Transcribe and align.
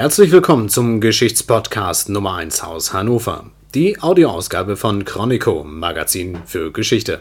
Herzlich 0.00 0.32
willkommen 0.32 0.70
zum 0.70 1.02
Geschichtspodcast 1.02 2.08
Nummer 2.08 2.36
1 2.36 2.62
aus 2.62 2.94
Hannover. 2.94 3.44
Die 3.74 4.00
Audioausgabe 4.00 4.78
von 4.78 5.04
Chronico, 5.04 5.62
Magazin 5.62 6.38
für 6.46 6.72
Geschichte. 6.72 7.20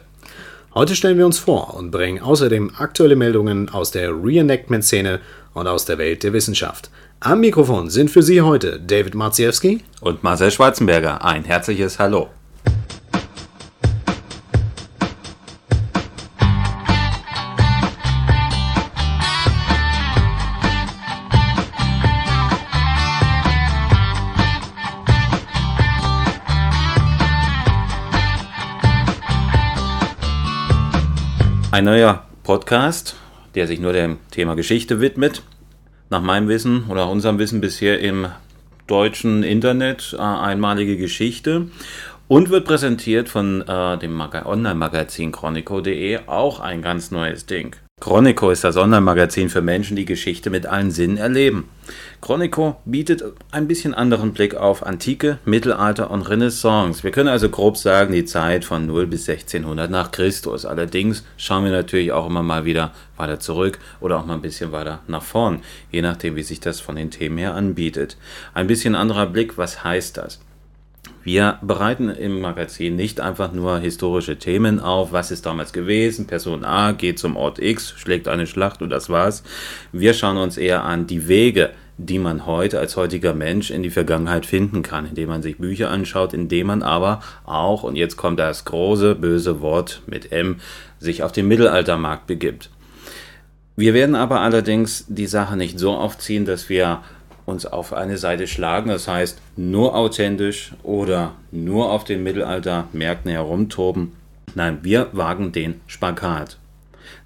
Heute 0.73 0.95
stellen 0.95 1.17
wir 1.17 1.25
uns 1.25 1.39
vor 1.39 1.73
und 1.73 1.91
bringen 1.91 2.21
außerdem 2.21 2.71
aktuelle 2.77 3.17
Meldungen 3.17 3.67
aus 3.67 3.91
der 3.91 4.11
Reenactment-Szene 4.11 5.19
und 5.53 5.67
aus 5.67 5.83
der 5.83 5.97
Welt 5.97 6.23
der 6.23 6.31
Wissenschaft. 6.31 6.89
Am 7.19 7.41
Mikrofon 7.41 7.89
sind 7.89 8.11
für 8.11 8.23
Sie 8.23 8.41
heute 8.41 8.79
David 8.79 9.13
Marziewski 9.13 9.81
und 9.99 10.23
Marcel 10.23 10.49
Schwarzenberger. 10.49 11.21
Ein 11.21 11.43
herzliches 11.43 11.99
Hallo. 11.99 12.29
Ein 31.71 31.85
neuer 31.85 32.23
Podcast, 32.41 33.15
der 33.53 33.67
sich 33.67 33.79
nur 33.79 33.93
dem 33.93 34.17
Thema 34.31 34.55
Geschichte 34.55 35.01
widmet. 35.01 35.43
Nach 36.09 36.19
meinem 36.19 36.47
Wissen 36.47 36.85
oder 36.89 37.07
unserem 37.07 37.37
Wissen 37.37 37.61
bisher 37.61 37.99
im 37.99 38.27
deutschen 38.87 39.43
Internet 39.43 40.15
äh, 40.17 40.21
einmalige 40.21 40.97
Geschichte 40.97 41.67
und 42.27 42.49
wird 42.49 42.65
präsentiert 42.65 43.29
von 43.29 43.61
äh, 43.61 43.99
dem 43.99 44.19
Online-Magazin 44.19 45.31
chronico.de, 45.31 46.21
auch 46.25 46.59
ein 46.59 46.81
ganz 46.81 47.11
neues 47.11 47.45
Ding. 47.45 47.75
Chronico 47.99 48.49
ist 48.49 48.63
das 48.63 48.77
Online-Magazin 48.77 49.49
für 49.49 49.61
Menschen, 49.61 49.97
die 49.97 50.05
Geschichte 50.05 50.49
mit 50.49 50.65
allen 50.65 50.89
Sinnen 50.89 51.17
erleben. 51.17 51.69
Chronico 52.21 52.77
bietet 52.85 53.21
ein 53.51 53.67
bisschen 53.67 53.93
anderen 53.93 54.31
Blick 54.31 54.55
auf 54.55 54.85
Antike, 54.85 55.39
Mittelalter 55.43 56.09
und 56.09 56.21
Renaissance. 56.21 57.03
Wir 57.03 57.11
können 57.11 57.27
also 57.27 57.49
grob 57.49 57.75
sagen, 57.75 58.13
die 58.13 58.23
Zeit 58.23 58.63
von 58.63 58.85
0 58.85 59.05
bis 59.07 59.27
1600 59.27 59.91
nach 59.91 60.11
Christus. 60.11 60.65
Allerdings 60.65 61.25
schauen 61.35 61.65
wir 61.65 61.71
natürlich 61.71 62.13
auch 62.13 62.27
immer 62.27 62.41
mal 62.41 62.63
wieder 62.63 62.93
weiter 63.17 63.41
zurück 63.41 63.79
oder 63.99 64.17
auch 64.17 64.25
mal 64.25 64.35
ein 64.35 64.41
bisschen 64.41 64.71
weiter 64.71 65.01
nach 65.07 65.23
vorn, 65.23 65.61
je 65.91 66.01
nachdem, 66.01 66.37
wie 66.37 66.43
sich 66.43 66.61
das 66.61 66.79
von 66.79 66.95
den 66.95 67.11
Themen 67.11 67.37
her 67.37 67.53
anbietet. 67.53 68.15
Ein 68.53 68.67
bisschen 68.67 68.95
anderer 68.95 69.25
Blick, 69.25 69.57
was 69.57 69.83
heißt 69.83 70.15
das? 70.15 70.39
Wir 71.23 71.59
bereiten 71.61 72.09
im 72.09 72.39
Magazin 72.39 72.95
nicht 72.95 73.19
einfach 73.19 73.51
nur 73.51 73.79
historische 73.79 74.37
Themen 74.37 74.79
auf, 74.79 75.11
was 75.11 75.31
ist 75.31 75.45
damals 75.45 75.73
gewesen, 75.73 76.27
Person 76.27 76.63
A 76.63 76.93
geht 76.93 77.19
zum 77.19 77.35
Ort 77.35 77.59
X, 77.59 77.93
schlägt 77.97 78.27
eine 78.27 78.47
Schlacht 78.47 78.81
und 78.81 78.89
das 78.89 79.09
war's. 79.09 79.43
Wir 79.91 80.13
schauen 80.13 80.37
uns 80.37 80.57
eher 80.57 80.85
an 80.85 81.07
die 81.07 81.27
Wege, 81.27 81.71
die 81.97 82.19
man 82.19 82.45
heute 82.45 82.79
als 82.79 82.95
heutiger 82.95 83.33
Mensch 83.33 83.71
in 83.71 83.83
die 83.83 83.89
Vergangenheit 83.89 84.45
finden 84.45 84.81
kann, 84.81 85.05
indem 85.05 85.27
man 85.27 85.41
sich 85.41 85.57
Bücher 85.57 85.91
anschaut, 85.91 86.33
indem 86.33 86.67
man 86.67 86.81
aber 86.81 87.21
auch, 87.45 87.83
und 87.83 87.97
jetzt 87.97 88.15
kommt 88.15 88.39
das 88.39 88.63
große 88.63 89.15
böse 89.15 89.59
Wort 89.59 90.01
mit 90.07 90.31
M, 90.31 90.61
sich 90.99 91.23
auf 91.23 91.33
den 91.33 91.49
Mittelaltermarkt 91.49 92.25
begibt. 92.25 92.69
Wir 93.75 93.93
werden 93.93 94.15
aber 94.15 94.39
allerdings 94.39 95.05
die 95.09 95.25
Sache 95.25 95.57
nicht 95.57 95.77
so 95.77 95.91
aufziehen, 95.91 96.45
dass 96.45 96.69
wir 96.69 97.01
uns 97.49 97.65
auf 97.65 97.93
eine 97.93 98.17
Seite 98.17 98.47
schlagen, 98.47 98.89
das 98.89 99.07
heißt 99.07 99.41
nur 99.57 99.95
authentisch 99.95 100.73
oder 100.83 101.33
nur 101.51 101.91
auf 101.91 102.03
den 102.03 102.23
Mittelaltermärkten 102.23 103.31
herumtoben. 103.31 104.13
Nein, 104.55 104.79
wir 104.81 105.09
wagen 105.11 105.51
den 105.51 105.81
Spagat. 105.87 106.57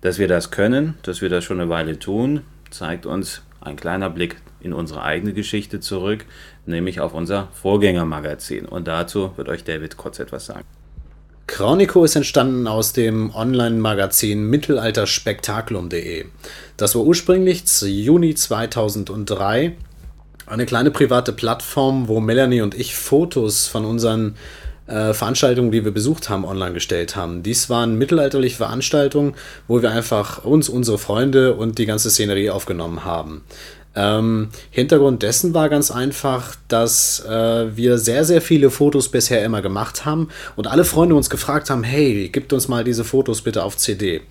Dass 0.01 0.17
wir 0.17 0.27
das 0.27 0.51
können, 0.51 0.97
dass 1.03 1.21
wir 1.21 1.29
das 1.29 1.43
schon 1.43 1.59
eine 1.59 1.69
Weile 1.69 1.99
tun, 1.99 2.41
zeigt 2.69 3.05
uns 3.05 3.41
ein 3.61 3.75
kleiner 3.75 4.09
Blick 4.09 4.37
in 4.59 4.73
unsere 4.73 5.03
eigene 5.03 5.33
Geschichte 5.33 5.79
zurück, 5.79 6.25
nämlich 6.65 6.99
auf 6.99 7.13
unser 7.13 7.49
Vorgängermagazin. 7.53 8.65
Und 8.65 8.87
dazu 8.87 9.31
wird 9.35 9.49
euch 9.49 9.63
David 9.63 9.97
kurz 9.97 10.19
etwas 10.19 10.45
sagen. 10.45 10.65
Chronico 11.47 12.03
ist 12.03 12.15
entstanden 12.15 12.67
aus 12.67 12.93
dem 12.93 13.35
Online-Magazin 13.35 14.49
mittelalterspektakulum.de. 14.49 16.25
Das 16.77 16.95
war 16.95 17.03
ursprünglich 17.03 17.63
Juni 17.81 18.33
2003 18.33 19.75
eine 20.45 20.65
kleine 20.65 20.91
private 20.91 21.33
Plattform, 21.33 22.07
wo 22.07 22.19
Melanie 22.19 22.61
und 22.61 22.75
ich 22.75 22.95
Fotos 22.95 23.67
von 23.67 23.85
unseren 23.85 24.35
äh, 24.87 25.13
Veranstaltungen, 25.13 25.71
die 25.71 25.85
wir 25.85 25.93
besucht 25.93 26.29
haben, 26.29 26.45
online 26.45 26.73
gestellt 26.73 27.15
haben. 27.15 27.43
Dies 27.43 27.69
waren 27.69 27.97
mittelalterliche 27.97 28.57
Veranstaltungen, 28.57 29.35
wo 29.67 29.81
wir 29.81 29.91
einfach 29.91 30.43
uns, 30.43 30.69
unsere 30.69 30.97
Freunde 30.97 31.55
und 31.55 31.77
die 31.77 31.85
ganze 31.85 32.09
Szenerie 32.09 32.49
aufgenommen 32.49 33.05
haben. 33.05 33.43
Ähm, 33.95 34.49
Hintergrund 34.71 35.21
dessen 35.21 35.53
war 35.53 35.69
ganz 35.69 35.91
einfach, 35.91 36.55
dass 36.67 37.23
äh, 37.25 37.75
wir 37.75 37.99
sehr, 37.99 38.25
sehr 38.25 38.41
viele 38.41 38.71
Fotos 38.71 39.09
bisher 39.09 39.43
immer 39.45 39.61
gemacht 39.61 40.05
haben 40.05 40.29
und 40.55 40.67
alle 40.67 40.83
Freunde 40.83 41.15
uns 41.15 41.29
gefragt 41.29 41.69
haben, 41.69 41.83
hey, 41.83 42.29
gib 42.29 42.51
uns 42.51 42.67
mal 42.67 42.83
diese 42.83 43.03
Fotos 43.03 43.41
bitte 43.41 43.63
auf 43.63 43.77
CD. 43.77 44.21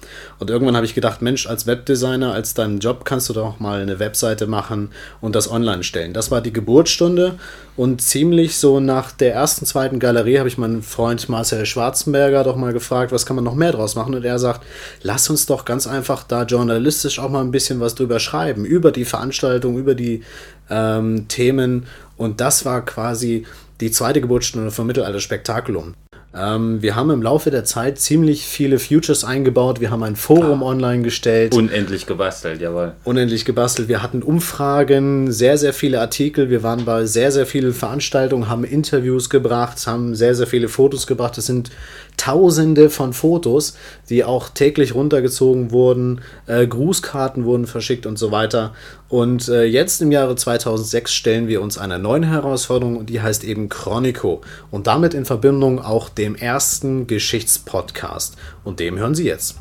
Und 0.40 0.50
irgendwann 0.50 0.74
habe 0.74 0.86
ich 0.86 0.94
gedacht, 0.94 1.22
Mensch, 1.22 1.46
als 1.46 1.66
Webdesigner, 1.66 2.32
als 2.32 2.54
deinen 2.54 2.80
Job 2.80 3.04
kannst 3.04 3.28
du 3.28 3.32
doch 3.32 3.60
mal 3.60 3.80
eine 3.80 4.00
Webseite 4.00 4.46
machen 4.46 4.90
und 5.20 5.36
das 5.36 5.50
online 5.50 5.84
stellen. 5.84 6.12
Das 6.12 6.30
war 6.30 6.40
die 6.40 6.52
Geburtsstunde 6.52 7.38
und 7.76 8.02
ziemlich 8.02 8.56
so 8.56 8.80
nach 8.80 9.12
der 9.12 9.32
ersten, 9.34 9.64
zweiten 9.64 9.98
Galerie 9.98 10.38
habe 10.38 10.48
ich 10.48 10.58
meinen 10.58 10.82
Freund 10.82 11.28
Marcel 11.28 11.64
Schwarzenberger 11.64 12.44
doch 12.44 12.56
mal 12.56 12.72
gefragt, 12.72 13.12
was 13.12 13.24
kann 13.24 13.36
man 13.36 13.44
noch 13.44 13.54
mehr 13.54 13.72
draus 13.72 13.94
machen? 13.94 14.14
Und 14.14 14.24
er 14.24 14.38
sagt, 14.38 14.66
lass 15.02 15.30
uns 15.30 15.46
doch 15.46 15.64
ganz 15.64 15.86
einfach 15.86 16.22
da 16.22 16.42
journalistisch 16.42 17.18
auch 17.18 17.30
mal 17.30 17.40
ein 17.40 17.50
bisschen 17.50 17.80
was 17.80 17.94
drüber 17.94 18.20
schreiben, 18.20 18.66
über 18.66 18.92
die 18.92 19.06
Veranstaltung, 19.06 19.78
über 19.78 19.94
die 19.94 20.22
ähm, 20.68 21.28
Themen. 21.28 21.86
Und 22.18 22.40
das 22.40 22.66
war 22.66 22.84
quasi 22.84 23.46
die 23.80 23.90
zweite 23.90 24.20
Geburtsstunde 24.20 24.70
vom 24.70 24.86
Mittelalter 24.86 25.20
Spektakulum. 25.20 25.94
Ähm, 26.34 26.80
wir 26.80 26.96
haben 26.96 27.10
im 27.10 27.22
Laufe 27.22 27.50
der 27.50 27.64
Zeit 27.64 27.98
ziemlich 27.98 28.46
viele 28.46 28.78
Futures 28.78 29.24
eingebaut. 29.24 29.80
Wir 29.80 29.90
haben 29.90 30.02
ein 30.02 30.16
Forum 30.16 30.62
ah, 30.62 30.66
online 30.66 31.02
gestellt. 31.02 31.54
Unendlich 31.54 32.06
gebastelt, 32.06 32.60
jawohl. 32.60 32.94
Unendlich 33.04 33.44
gebastelt. 33.44 33.88
Wir 33.88 34.02
hatten 34.02 34.22
Umfragen, 34.22 35.30
sehr, 35.30 35.58
sehr 35.58 35.74
viele 35.74 36.00
Artikel. 36.00 36.48
Wir 36.48 36.62
waren 36.62 36.84
bei 36.84 37.04
sehr, 37.04 37.32
sehr 37.32 37.46
vielen 37.46 37.74
Veranstaltungen, 37.74 38.48
haben 38.48 38.64
Interviews 38.64 39.28
gebracht, 39.28 39.86
haben 39.86 40.14
sehr, 40.14 40.34
sehr 40.34 40.46
viele 40.46 40.68
Fotos 40.68 41.06
gebracht. 41.06 41.36
Es 41.36 41.46
sind 41.46 41.70
Tausende 42.16 42.90
von 42.90 43.12
Fotos, 43.12 43.76
die 44.08 44.24
auch 44.24 44.48
täglich 44.48 44.94
runtergezogen 44.94 45.70
wurden. 45.70 46.20
Äh, 46.46 46.66
Grußkarten 46.66 47.44
wurden 47.44 47.66
verschickt 47.66 48.06
und 48.06 48.18
so 48.18 48.30
weiter. 48.30 48.74
Und 49.08 49.48
äh, 49.48 49.64
jetzt 49.64 50.00
im 50.02 50.12
Jahre 50.12 50.36
2006 50.36 51.12
stellen 51.12 51.48
wir 51.48 51.62
uns 51.62 51.78
einer 51.78 51.98
neuen 51.98 52.22
Herausforderung 52.22 52.96
und 52.96 53.10
die 53.10 53.20
heißt 53.20 53.44
eben 53.44 53.68
Chronico. 53.68 54.40
Und 54.70 54.86
damit 54.86 55.14
in 55.14 55.24
Verbindung 55.24 55.80
auch 55.80 56.08
dem 56.08 56.34
ersten 56.34 57.06
Geschichtspodcast. 57.06 58.36
Und 58.64 58.80
dem 58.80 58.98
hören 58.98 59.14
Sie 59.14 59.26
jetzt. 59.26 59.56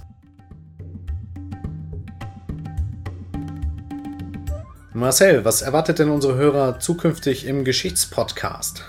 Marcel, 4.93 5.45
was 5.45 5.61
erwartet 5.61 5.99
denn 5.99 6.09
unsere 6.09 6.35
Hörer 6.35 6.79
zukünftig 6.79 7.45
im 7.45 7.63
Geschichtspodcast? 7.63 8.83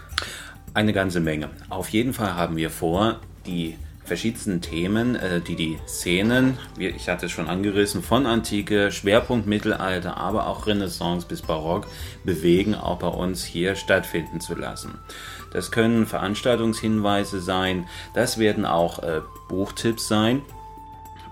Eine 0.74 0.92
ganze 0.92 1.20
Menge. 1.20 1.50
Auf 1.68 1.90
jeden 1.90 2.12
Fall 2.12 2.34
haben 2.34 2.56
wir 2.56 2.70
vor, 2.70 3.20
die 3.46 3.76
verschiedensten 4.04 4.60
Themen, 4.60 5.16
äh, 5.16 5.40
die 5.40 5.56
die 5.56 5.78
Szenen, 5.86 6.58
wie 6.76 6.88
ich 6.88 7.08
hatte 7.08 7.26
es 7.26 7.32
schon 7.32 7.48
angerissen, 7.48 8.02
von 8.02 8.26
Antike, 8.26 8.90
Schwerpunkt 8.90 9.46
Mittelalter, 9.46 10.16
aber 10.16 10.48
auch 10.48 10.66
Renaissance 10.66 11.26
bis 11.26 11.42
Barock 11.42 11.86
bewegen, 12.24 12.74
auch 12.74 12.98
bei 12.98 13.08
uns 13.08 13.44
hier 13.44 13.74
stattfinden 13.76 14.40
zu 14.40 14.54
lassen. 14.54 14.98
Das 15.52 15.70
können 15.70 16.06
Veranstaltungshinweise 16.06 17.40
sein, 17.40 17.86
das 18.14 18.38
werden 18.38 18.64
auch 18.64 19.02
äh, 19.02 19.20
Buchtipps 19.48 20.08
sein. 20.08 20.42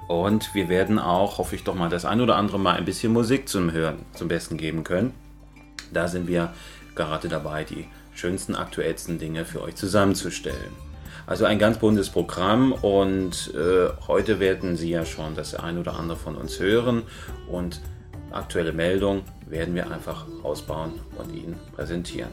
Und 0.09 0.55
wir 0.55 0.69
werden 0.69 0.99
auch, 0.99 1.39
hoffe 1.39 1.55
ich 1.55 1.63
doch 1.63 1.77
mal, 1.77 1.89
das 1.89 2.05
ein 2.05 2.21
oder 2.21 2.35
andere 2.37 2.59
Mal 2.59 2.77
ein 2.77 2.85
bisschen 2.85 3.13
Musik 3.13 3.49
zum 3.49 3.71
Hören 3.71 3.99
zum 4.13 4.27
Besten 4.27 4.57
geben 4.57 4.83
können. 4.83 5.15
Da 5.93 6.09
sind 6.09 6.27
wir 6.27 6.53
gerade 6.97 7.29
dabei, 7.29 7.63
die 7.63 7.87
schönsten, 8.13 8.57
aktuellsten 8.57 9.19
Dinge 9.19 9.45
für 9.45 9.63
euch 9.63 9.77
zusammenzustellen. 9.77 10.90
Also 11.31 11.45
ein 11.45 11.61
ganz 11.61 11.79
buntes 11.79 12.11
Programm 12.11 12.73
und 12.73 13.55
äh, 13.55 13.89
heute 14.09 14.41
werden 14.41 14.77
Sie 14.77 14.91
ja 14.91 15.05
schon 15.05 15.37
das 15.37 15.55
ein 15.55 15.79
oder 15.79 15.95
andere 15.95 16.19
von 16.19 16.35
uns 16.35 16.59
hören 16.59 17.05
und 17.47 17.81
aktuelle 18.33 18.73
Meldungen 18.73 19.23
werden 19.49 19.77
wir 19.77 19.93
einfach 19.93 20.27
ausbauen 20.43 20.95
und 21.17 21.33
Ihnen 21.33 21.55
präsentieren. 21.77 22.31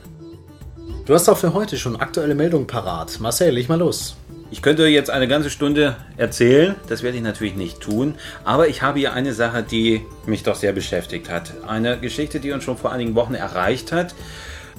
Du 1.06 1.14
hast 1.14 1.30
auch 1.30 1.38
für 1.38 1.54
heute 1.54 1.78
schon 1.78 1.96
aktuelle 1.98 2.34
Meldungen 2.34 2.66
parat. 2.66 3.20
Marcel, 3.20 3.52
leg 3.52 3.70
mal 3.70 3.78
los. 3.78 4.16
Ich 4.50 4.64
könnte 4.64 4.88
jetzt 4.88 5.12
eine 5.12 5.28
ganze 5.28 5.52
Stunde 5.52 5.96
erzählen, 6.16 6.74
das 6.90 7.04
werde 7.04 7.18
ich 7.18 7.24
natürlich 7.24 7.56
nicht 7.56 7.80
tun, 7.80 8.16
aber 8.46 8.68
ich 8.68 8.82
habe 8.82 8.98
hier 8.98 9.14
eine 9.14 9.34
Sache, 9.34 9.62
die 9.62 10.02
mich 10.26 10.42
doch 10.42 10.56
sehr 10.56 10.74
beschäftigt 10.74 11.30
hat. 11.30 11.54
Eine 11.68 12.00
Geschichte, 12.00 12.40
die 12.40 12.52
uns 12.52 12.64
schon 12.64 12.78
vor 12.78 12.92
einigen 12.92 13.14
Wochen 13.14 13.36
erreicht 13.36 13.92
hat 13.92 14.16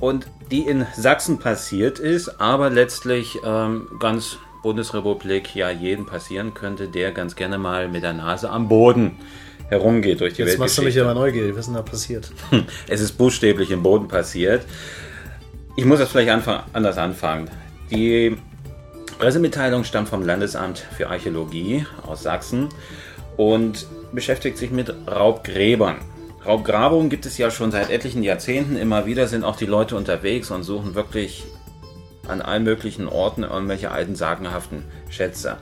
und 0.00 0.26
die 0.50 0.62
in 0.62 0.86
Sachsen 0.96 1.38
passiert 1.38 1.98
ist, 1.98 2.40
aber 2.40 2.70
letztlich 2.70 3.38
ähm, 3.44 3.88
ganz 3.98 4.38
Bundesrepublik 4.62 5.54
ja 5.54 5.70
jeden 5.70 6.06
passieren 6.06 6.54
könnte, 6.54 6.88
der 6.88 7.12
ganz 7.12 7.36
gerne 7.36 7.58
mal 7.58 7.88
mit 7.88 8.02
der 8.02 8.12
Nase 8.12 8.50
am 8.50 8.68
Boden 8.68 9.16
herumgeht 9.68 10.20
durch 10.20 10.34
die 10.34 10.42
Jetzt 10.42 10.52
Welt. 10.52 10.58
machst 10.60 10.78
du 10.78 10.82
mich 10.82 11.00
aber 11.00 11.14
neugierig. 11.14 11.52
Was 11.52 11.60
ist 11.60 11.66
denn 11.66 11.74
da 11.74 11.82
passiert? 11.82 12.30
Es 12.88 13.00
ist 13.00 13.12
buchstäblich 13.12 13.70
im 13.70 13.82
Boden 13.82 14.08
passiert. 14.08 14.64
Ich 15.76 15.84
muss 15.84 15.98
das 15.98 16.10
vielleicht 16.10 16.30
anfang, 16.30 16.62
anders 16.72 16.98
anfangen. 16.98 17.50
Die 17.90 18.36
Pressemitteilung 19.18 19.84
stammt 19.84 20.08
vom 20.08 20.24
Landesamt 20.24 20.78
für 20.96 21.08
Archäologie 21.08 21.86
aus 22.06 22.22
Sachsen 22.22 22.68
und 23.36 23.86
beschäftigt 24.12 24.58
sich 24.58 24.70
mit 24.70 24.92
Raubgräbern. 25.06 25.96
Raubgrabungen 26.44 27.10
gibt 27.10 27.26
es 27.26 27.36
ja 27.38 27.50
schon 27.50 27.70
seit 27.70 27.90
etlichen 27.90 28.22
Jahrzehnten. 28.22 28.76
Immer 28.76 29.06
wieder 29.06 29.26
sind 29.26 29.44
auch 29.44 29.56
die 29.56 29.66
Leute 29.66 29.96
unterwegs 29.96 30.50
und 30.50 30.62
suchen 30.62 30.94
wirklich 30.94 31.44
an 32.26 32.42
allen 32.42 32.64
möglichen 32.64 33.08
Orten 33.08 33.42
irgendwelche 33.42 33.90
alten 33.90 34.14
sagenhaften 34.14 34.84
Schätze. 35.10 35.56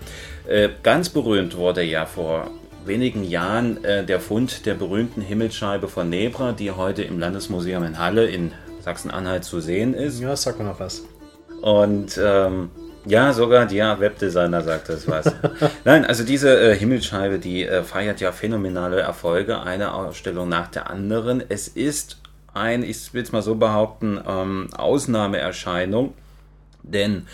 Äh, 0.46 0.68
ganz 0.82 1.08
berühmt 1.08 1.56
wurde 1.56 1.82
ja 1.82 2.06
vor 2.06 2.50
wenigen 2.84 3.24
Jahren 3.24 3.82
äh, 3.84 4.04
der 4.04 4.20
Fund 4.20 4.66
der 4.66 4.74
berühmten 4.74 5.20
Himmelsscheibe 5.20 5.88
von 5.88 6.08
Nebra, 6.08 6.52
die 6.52 6.70
heute 6.70 7.02
im 7.02 7.18
Landesmuseum 7.18 7.82
in 7.84 7.98
Halle 7.98 8.26
in 8.26 8.52
Sachsen-Anhalt 8.80 9.44
zu 9.44 9.60
sehen 9.60 9.94
ist. 9.94 10.20
Ja, 10.20 10.36
sag 10.36 10.58
mal 10.58 10.64
noch 10.64 10.80
was. 10.80 11.02
Und 11.62 12.20
ähm, 12.22 12.70
ja, 13.06 13.32
sogar 13.32 13.66
der 13.66 14.00
Webdesigner 14.00 14.62
sagt 14.62 14.88
das 14.88 15.08
was. 15.08 15.32
Nein, 15.84 16.04
also 16.04 16.24
diese 16.24 16.58
äh, 16.58 16.76
Himmelsscheibe, 16.76 17.38
die 17.38 17.64
äh, 17.64 17.82
feiert 17.82 18.20
ja 18.20 18.32
phänomenale 18.32 19.00
Erfolge, 19.00 19.60
eine 19.60 19.94
Ausstellung 19.94 20.48
nach 20.48 20.68
der 20.68 20.90
anderen. 20.90 21.42
Es 21.48 21.68
ist 21.68 22.18
ein, 22.52 22.82
ich 22.82 23.14
will 23.14 23.22
es 23.22 23.32
mal 23.32 23.42
so 23.42 23.54
behaupten, 23.54 24.20
ähm, 24.26 24.68
Ausnahmeerscheinung, 24.76 26.14
denn 26.82 27.26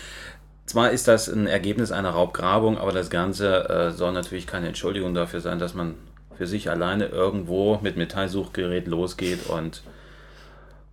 zwar 0.65 0.91
ist 0.91 1.07
das 1.07 1.27
ein 1.27 1.47
Ergebnis 1.47 1.91
einer 1.91 2.11
Raubgrabung, 2.11 2.77
aber 2.77 2.91
das 2.91 3.09
Ganze 3.09 3.69
äh, 3.69 3.91
soll 3.91 4.13
natürlich 4.13 4.47
keine 4.47 4.67
Entschuldigung 4.67 5.13
dafür 5.13 5.41
sein, 5.41 5.59
dass 5.59 5.73
man 5.73 5.95
für 6.37 6.47
sich 6.47 6.69
alleine 6.69 7.05
irgendwo 7.07 7.79
mit 7.81 7.97
Metallsuchgerät 7.97 8.87
losgeht 8.87 9.47
und 9.47 9.83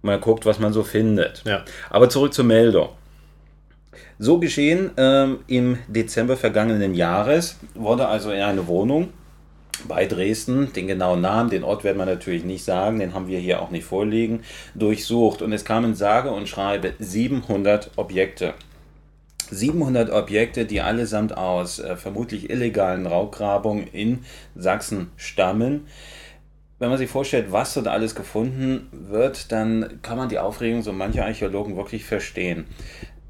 mal 0.03 0.19
guckt, 0.19 0.47
was 0.47 0.59
man 0.59 0.73
so 0.73 0.83
findet. 0.83 1.43
Ja. 1.45 1.65
Aber 1.89 2.09
zurück 2.09 2.35
zur 2.35 2.45
Meldung. 2.45 2.91
So 4.19 4.39
geschehen 4.39 4.91
ähm, 4.97 5.41
im 5.47 5.79
Dezember 5.89 6.37
vergangenen 6.37 6.95
Jahres 6.95 7.57
wurde 7.75 8.07
also 8.07 8.31
in 8.31 8.43
eine 8.43 8.67
Wohnung 8.67 9.09
bei 9.89 10.07
Dresden, 10.07 10.73
den 10.73 10.87
genauen 10.87 11.21
Namen, 11.21 11.51
den 11.51 11.65
Ort 11.65 11.85
werden 11.85 11.99
wir 11.99 12.07
natürlich 12.07 12.45
nicht 12.45 12.65
sagen, 12.65 12.99
den 12.99 13.15
haben 13.15 13.29
wir 13.29 13.39
hier 13.39 13.63
auch 13.63 13.71
nicht 13.71 13.85
vorliegen, 13.85 14.43
durchsucht 14.75 15.43
und 15.43 15.53
es 15.53 15.65
kamen 15.65 15.95
sage 15.95 16.31
und 16.31 16.49
schreibe 16.49 16.95
700 16.99 17.93
Objekte. 17.97 18.55
700 19.51 20.11
Objekte, 20.11 20.65
die 20.65 20.81
allesamt 20.81 21.37
aus 21.37 21.81
äh, 21.81 21.97
vermutlich 21.97 22.51
illegalen 22.51 23.07
Raubgrabungen 23.07 23.87
in 23.89 24.21
Sachsen 24.55 25.11
stammen. 25.17 25.87
Wenn 26.79 26.89
man 26.89 26.99
sich 26.99 27.11
vorstellt, 27.11 27.53
was 27.53 27.75
dort 27.75 27.89
alles 27.89 28.15
gefunden 28.15 28.89
wird, 28.93 29.53
dann 29.53 29.99
kann 30.03 30.17
man 30.17 30.31
die 30.31 30.39
Aufregung 30.39 30.83
so 30.83 30.93
mancher 30.93 31.27
Archäologen 31.27 31.77
wirklich 31.77 32.05
verstehen. 32.05 32.65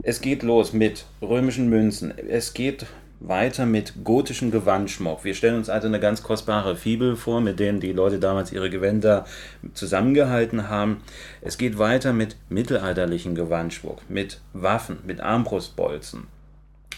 Es 0.02 0.20
geht 0.20 0.42
los 0.42 0.72
mit 0.72 1.04
römischen 1.20 1.68
Münzen. 1.68 2.14
Es 2.16 2.54
geht 2.54 2.86
weiter 3.20 3.66
mit 3.66 4.02
gotischem 4.02 4.50
Gewandschmuck. 4.50 5.24
Wir 5.24 5.34
stellen 5.34 5.56
uns 5.56 5.68
also 5.68 5.88
eine 5.88 6.00
ganz 6.00 6.22
kostbare 6.22 6.74
Fibel 6.74 7.16
vor, 7.16 7.42
mit 7.42 7.60
denen 7.60 7.80
die 7.80 7.92
Leute 7.92 8.18
damals 8.18 8.50
ihre 8.50 8.70
Gewänder 8.70 9.26
zusammengehalten 9.74 10.68
haben. 10.68 11.02
Es 11.42 11.58
geht 11.58 11.78
weiter 11.78 12.14
mit 12.14 12.36
mittelalterlichem 12.48 13.34
Gewandschmuck, 13.34 14.00
mit 14.08 14.40
Waffen, 14.54 14.98
mit 15.04 15.20
Armbrustbolzen 15.20 16.28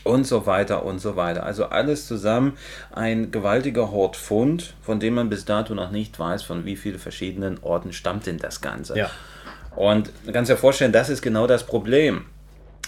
und 0.05 0.27
so 0.27 0.47
weiter 0.47 0.85
und 0.85 1.01
so 1.01 1.17
weiter. 1.17 1.45
Also 1.45 1.67
alles 1.67 2.07
zusammen 2.07 2.57
ein 2.93 3.33
gewaltiger 3.33 3.91
Hortfund, 3.91 4.75
von 4.81 5.01
dem 5.01 5.15
man 5.15 5.29
bis 5.29 5.45
dato 5.45 5.75
noch 5.75 5.91
nicht 5.91 6.19
weiß, 6.21 6.45
von 6.45 6.65
wie 6.65 6.77
vielen 6.77 7.01
verschiedenen 7.01 7.59
Orten 7.63 7.93
stammt 7.93 8.27
denn 8.27 8.39
das 8.39 8.61
Ganze. 8.61 8.97
Ja. 8.97 9.11
Und 9.75 10.13
man 10.25 10.35
kann 10.35 10.45
sich 10.45 10.55
ja 10.55 10.61
vorstellen, 10.61 10.93
das 10.93 11.09
ist 11.09 11.23
genau 11.23 11.49
das 11.49 11.67
Problem. 11.67 12.27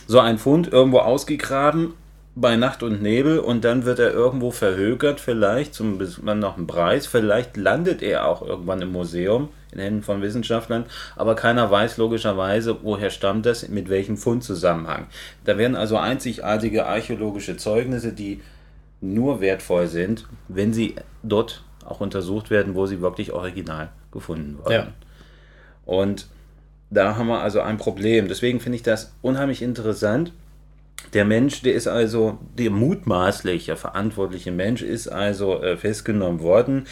So 0.07 0.21
ein 0.21 0.39
Fund 0.39 0.73
irgendwo 0.73 0.99
ausgegraben 0.99 1.95
bei 2.37 2.57
Nacht 2.57 2.83
und 2.83 3.01
Nebel 3.01 3.39
und 3.39 3.65
dann 3.65 3.85
wird 3.85 4.01
er 4.01 4.13
irgendwo 4.13 4.51
verhökert, 4.51 5.21
vielleicht 5.21 5.73
zum 5.73 6.01
man 6.23 6.41
noch 6.41 6.57
einen 6.57 6.67
Preis, 6.67 7.07
vielleicht 7.07 7.57
landet 7.57 8.03
er 8.03 8.27
auch 8.27 8.43
irgendwann 8.43 8.83
im 8.83 8.91
Museum 8.91 9.51
in 9.73 9.79
Händen 9.79 10.03
von 10.03 10.21
Wissenschaftlern, 10.21 10.87
aber 11.17 11.37
keiner 11.37 11.71
weiß 11.71 11.97
logischerweise, 11.97 12.77
woher 12.83 13.11
stammt 13.11 13.47
das, 13.47 13.69
mit 13.69 13.89
welchem 13.89 14.17
Fundzusammenhang. 14.17 15.07
Da 15.45 15.59
werden 15.59 15.77
also 15.77 15.97
einzigartige 15.97 16.87
archäologische 16.87 17.57
Zeugnisse, 17.57 18.13
die 18.13 18.41
nur 19.01 19.41
wertvoll 19.41 19.87
sind, 19.87 20.27
wenn 20.49 20.73
sie 20.73 20.97
dort 21.23 21.63
auch 21.85 22.01
untersucht 22.01 22.51
werden, 22.51 22.75
wo 22.75 22.87
sie 22.87 23.01
wirklich 23.01 23.33
original 23.33 23.91
gefunden 24.11 24.59
wurden. 24.59 24.73
Ja. 24.73 24.87
Und 25.85 26.27
da 26.95 27.17
haben 27.17 27.27
wir 27.27 27.41
also 27.41 27.61
ein 27.61 27.77
Problem. 27.77 28.29
Deswegen 28.29 28.61
finde 28.61 28.77
ich 28.77 28.83
das 28.83 29.13
unheimlich 29.23 29.63
interessant. 29.63 30.33
Der 31.15 31.25
Mensch, 31.25 31.63
der 31.63 31.75
ist 31.75 31.87
also, 31.87 32.39
der 32.59 32.71
mutmaßliche 32.71 33.77
verantwortliche 33.77 34.51
Mensch 34.51 34.83
ist 34.83 35.09
also 35.09 35.63
äh, 35.63 35.77
festgenommen 35.77 36.41
worden. 36.41 36.87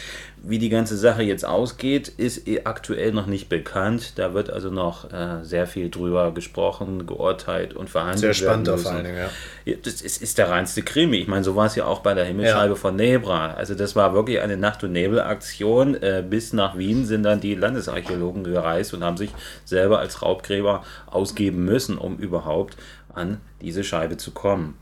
Wie 0.45 0.59
die 0.59 0.67
ganze 0.69 0.97
Sache 0.97 1.23
jetzt 1.23 1.45
ausgeht, 1.45 2.09
ist 2.09 2.47
eh 2.49 2.61
aktuell 2.65 3.13
noch 3.13 3.27
nicht 3.27 3.47
bekannt. 3.47 4.13
Da 4.17 4.33
wird 4.33 4.49
also 4.49 4.69
noch 4.69 5.09
äh, 5.13 5.43
sehr 5.43 5.67
viel 5.67 5.89
drüber 5.89 6.33
gesprochen, 6.33 7.05
geurteilt 7.05 7.73
und 7.73 7.89
verhandelt. 7.89 8.19
Sehr 8.19 8.33
spannend 8.33 8.67
müssen. 8.67 8.87
allen 8.87 9.05
Dingen, 9.05 9.17
ja. 9.65 9.75
Das 9.83 10.01
ist, 10.01 10.21
ist 10.21 10.37
der 10.37 10.49
reinste 10.49 10.81
Krimi. 10.81 11.17
Ich 11.17 11.27
meine, 11.27 11.45
so 11.45 11.55
war 11.55 11.67
es 11.67 11.75
ja 11.75 11.85
auch 11.85 11.99
bei 11.99 12.13
der 12.13 12.25
Himmelsscheibe 12.25 12.73
Ja. 12.73 12.75
von 12.75 12.95
Nebra. 12.97 13.51
Also 13.53 13.73
das 13.73 13.95
war 13.95 14.13
wirklich 14.13 14.41
eine 14.41 14.57
Nacht- 14.57 14.83
und 14.83 14.91
Nebelaktion. 14.91 15.95
Äh, 15.95 16.23
bis 16.29 16.51
nach 16.51 16.77
Wien 16.77 17.05
sind 17.05 17.23
dann 17.23 17.39
die 17.39 17.55
Landesarchäologen 17.55 18.43
gereist 18.43 18.93
und 18.93 19.01
haben 19.03 19.15
sich 19.17 19.31
selber 19.63 19.99
als 19.99 20.21
Raubgräber 20.21 20.83
ausgeben 21.07 21.63
müssen, 21.63 21.97
um 21.97 22.17
überhaupt 22.17 22.75
an 23.15 23.41
diese 23.61 23.83
Scheibe 23.83 24.17
zu 24.17 24.31
kommen. 24.31 24.77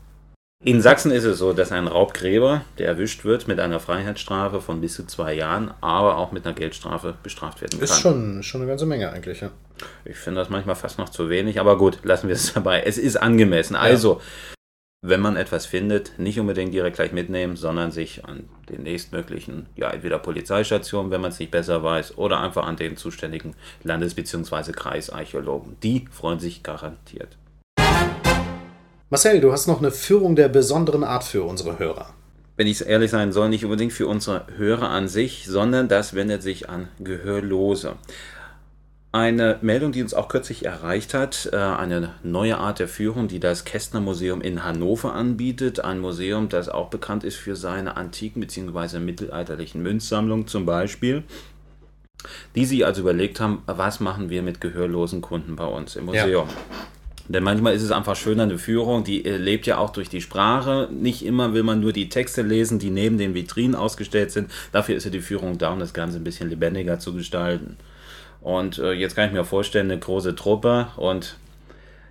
In 0.64 0.80
Sachsen 0.80 1.10
ist 1.10 1.24
es 1.24 1.38
so, 1.38 1.52
dass 1.52 1.72
ein 1.72 1.88
Raubgräber, 1.88 2.64
der 2.78 2.86
erwischt 2.86 3.24
wird, 3.24 3.48
mit 3.48 3.58
einer 3.58 3.80
Freiheitsstrafe 3.80 4.60
von 4.60 4.80
bis 4.80 4.94
zu 4.94 5.04
zwei 5.06 5.34
Jahren, 5.34 5.74
aber 5.80 6.16
auch 6.18 6.30
mit 6.30 6.46
einer 6.46 6.54
Geldstrafe 6.54 7.16
bestraft 7.20 7.60
werden 7.60 7.80
kann. 7.80 7.82
Ist 7.82 7.98
schon, 7.98 8.44
schon 8.44 8.60
eine 8.60 8.68
ganze 8.70 8.86
Menge 8.86 9.10
eigentlich, 9.10 9.40
ja. 9.40 9.50
Ich 10.04 10.16
finde 10.16 10.40
das 10.40 10.50
manchmal 10.50 10.76
fast 10.76 10.98
noch 10.98 11.08
zu 11.08 11.28
wenig, 11.28 11.58
aber 11.58 11.76
gut, 11.76 11.98
lassen 12.04 12.28
wir 12.28 12.36
es 12.36 12.52
dabei. 12.54 12.82
Es 12.82 12.96
ist 12.96 13.16
angemessen. 13.16 13.74
Also, 13.74 14.20
wenn 15.04 15.20
man 15.20 15.34
etwas 15.34 15.66
findet, 15.66 16.16
nicht 16.20 16.38
unbedingt 16.38 16.72
direkt 16.72 16.94
gleich 16.94 17.10
mitnehmen, 17.10 17.56
sondern 17.56 17.90
sich 17.90 18.24
an 18.24 18.48
den 18.68 18.84
nächstmöglichen, 18.84 19.66
ja, 19.74 19.90
entweder 19.90 20.20
Polizeistation, 20.20 21.10
wenn 21.10 21.20
man 21.20 21.32
es 21.32 21.40
nicht 21.40 21.50
besser 21.50 21.82
weiß, 21.82 22.18
oder 22.18 22.38
einfach 22.38 22.64
an 22.68 22.76
den 22.76 22.96
zuständigen 22.96 23.56
Landes- 23.82 24.14
bzw. 24.14 24.70
Kreisarchäologen. 24.70 25.76
Die 25.82 26.06
freuen 26.12 26.38
sich 26.38 26.62
garantiert. 26.62 27.36
Marcel, 29.12 29.42
du 29.42 29.52
hast 29.52 29.66
noch 29.66 29.80
eine 29.80 29.90
Führung 29.90 30.36
der 30.36 30.48
besonderen 30.48 31.04
Art 31.04 31.22
für 31.22 31.42
unsere 31.42 31.78
Hörer. 31.78 32.14
wenn 32.56 32.66
ich 32.66 32.86
ehrlich 32.86 33.10
sein 33.10 33.30
soll, 33.30 33.50
nicht 33.50 33.62
unbedingt 33.62 33.92
für 33.92 34.06
unsere 34.06 34.46
Hörer 34.56 34.88
an 34.88 35.06
sich, 35.06 35.44
sondern 35.46 35.86
das 35.86 36.14
wendet 36.14 36.42
sich 36.42 36.70
an 36.70 36.88
Gehörlose. 36.98 37.96
Eine 39.12 39.58
Meldung, 39.60 39.92
die 39.92 40.02
uns 40.02 40.14
auch 40.14 40.28
kürzlich 40.28 40.64
erreicht 40.64 41.12
hat, 41.12 41.50
äh, 41.52 41.56
eine 41.56 42.14
neue 42.22 42.56
Art 42.56 42.78
der 42.78 42.88
Führung, 42.88 43.28
die 43.28 43.38
das 43.38 43.66
Kästner 43.66 44.00
Museum 44.00 44.40
in 44.40 44.64
Hannover 44.64 45.12
anbietet. 45.12 45.84
Ein 45.84 45.98
Museum, 46.00 46.48
das 46.48 46.70
auch 46.70 46.88
bekannt 46.88 47.22
ist 47.22 47.36
für 47.36 47.54
seine 47.54 47.98
antiken 47.98 48.40
bzw. 48.40 48.98
mittelalterlichen 48.98 49.82
Münzsammlungen 49.82 50.46
zum 50.46 50.64
Beispiel. 50.64 51.22
Die 52.54 52.64
sich 52.64 52.86
also 52.86 53.02
überlegt 53.02 53.40
haben, 53.40 53.62
was 53.66 54.00
machen 54.00 54.30
wir 54.30 54.40
mit 54.40 54.62
gehörlosen 54.62 55.20
Kunden 55.20 55.54
bei 55.54 55.66
uns 55.66 55.96
im 55.96 56.08
Ja. 56.14 56.46
Denn 57.28 57.44
manchmal 57.44 57.74
ist 57.74 57.82
es 57.82 57.92
einfach 57.92 58.16
schöner, 58.16 58.44
eine 58.44 58.58
Führung, 58.58 59.04
die 59.04 59.24
äh, 59.24 59.36
lebt 59.36 59.66
ja 59.66 59.78
auch 59.78 59.90
durch 59.90 60.08
die 60.08 60.20
Sprache. 60.20 60.88
Nicht 60.90 61.24
immer 61.24 61.54
will 61.54 61.62
man 61.62 61.80
nur 61.80 61.92
die 61.92 62.08
Texte 62.08 62.42
lesen, 62.42 62.78
die 62.78 62.90
neben 62.90 63.18
den 63.18 63.34
Vitrinen 63.34 63.74
ausgestellt 63.74 64.32
sind. 64.32 64.50
Dafür 64.72 64.96
ist 64.96 65.04
ja 65.04 65.10
die 65.10 65.20
Führung 65.20 65.58
da, 65.58 65.72
um 65.72 65.78
das 65.78 65.94
Ganze 65.94 66.18
ein 66.18 66.24
bisschen 66.24 66.50
lebendiger 66.50 66.98
zu 66.98 67.14
gestalten. 67.14 67.76
Und 68.40 68.78
äh, 68.78 68.92
jetzt 68.92 69.14
kann 69.14 69.26
ich 69.26 69.32
mir 69.32 69.44
vorstellen, 69.44 69.90
eine 69.90 70.00
große 70.00 70.34
Truppe 70.34 70.88
und 70.96 71.36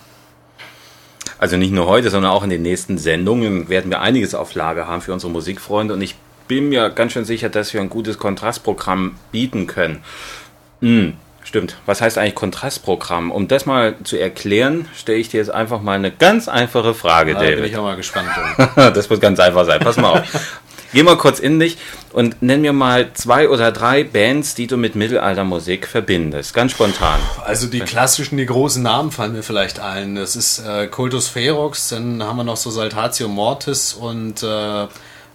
Also 1.38 1.58
nicht 1.58 1.72
nur 1.72 1.88
heute, 1.88 2.08
sondern 2.08 2.32
auch 2.32 2.42
in 2.42 2.48
den 2.48 2.62
nächsten 2.62 2.96
Sendungen 2.96 3.68
werden 3.68 3.90
wir 3.90 4.00
einiges 4.00 4.34
auf 4.34 4.54
Lager 4.54 4.86
haben 4.86 5.02
für 5.02 5.12
unsere 5.12 5.30
Musikfreunde 5.30 5.92
und 5.92 6.00
ich 6.00 6.14
bin 6.48 6.70
mir 6.70 6.88
ganz 6.88 7.12
schön 7.12 7.26
sicher, 7.26 7.50
dass 7.50 7.74
wir 7.74 7.82
ein 7.82 7.90
gutes 7.90 8.16
Kontrastprogramm 8.16 9.16
bieten 9.30 9.66
können. 9.66 10.02
Hm, 10.80 11.18
stimmt. 11.52 11.76
Was 11.84 12.00
heißt 12.00 12.16
eigentlich 12.16 12.34
Kontrastprogramm? 12.34 13.30
Um 13.30 13.46
das 13.46 13.66
mal 13.66 13.94
zu 14.04 14.16
erklären, 14.16 14.88
stelle 14.96 15.18
ich 15.18 15.28
dir 15.28 15.36
jetzt 15.36 15.50
einfach 15.50 15.82
mal 15.82 15.92
eine 15.92 16.10
ganz 16.10 16.48
einfache 16.48 16.94
Frage, 16.94 17.34
Da 17.34 17.40
bin 17.40 17.50
David. 17.50 17.64
ich 17.66 17.76
auch 17.76 17.82
mal 17.82 17.96
gespannt. 17.96 18.30
das 18.76 19.10
wird 19.10 19.20
ganz 19.20 19.38
einfach 19.38 19.66
sein. 19.66 19.78
Pass 19.80 19.98
mal 19.98 20.20
auf. 20.20 20.22
Geh 20.94 21.02
mal 21.02 21.18
kurz 21.18 21.40
in 21.40 21.60
dich 21.60 21.76
und 22.14 22.40
nenn 22.42 22.62
mir 22.62 22.72
mal 22.72 23.12
zwei 23.12 23.50
oder 23.50 23.70
drei 23.70 24.02
Bands, 24.02 24.54
die 24.54 24.66
du 24.66 24.78
mit 24.78 24.94
Mittelaltermusik 24.94 25.86
verbindest. 25.86 26.54
Ganz 26.54 26.72
spontan. 26.72 27.20
Also 27.44 27.66
die 27.66 27.80
klassischen, 27.80 28.38
die 28.38 28.46
großen 28.46 28.82
Namen 28.82 29.10
fallen 29.10 29.34
mir 29.34 29.42
vielleicht 29.42 29.78
ein. 29.78 30.14
Das 30.14 30.36
ist 30.36 30.58
äh, 30.58 30.86
Cultus 30.86 31.28
Ferox, 31.28 31.90
dann 31.90 32.22
haben 32.22 32.36
wir 32.36 32.44
noch 32.44 32.56
so 32.56 32.70
Saltatio 32.70 33.28
Mortis 33.28 33.92
und 33.92 34.42
äh, 34.42 34.86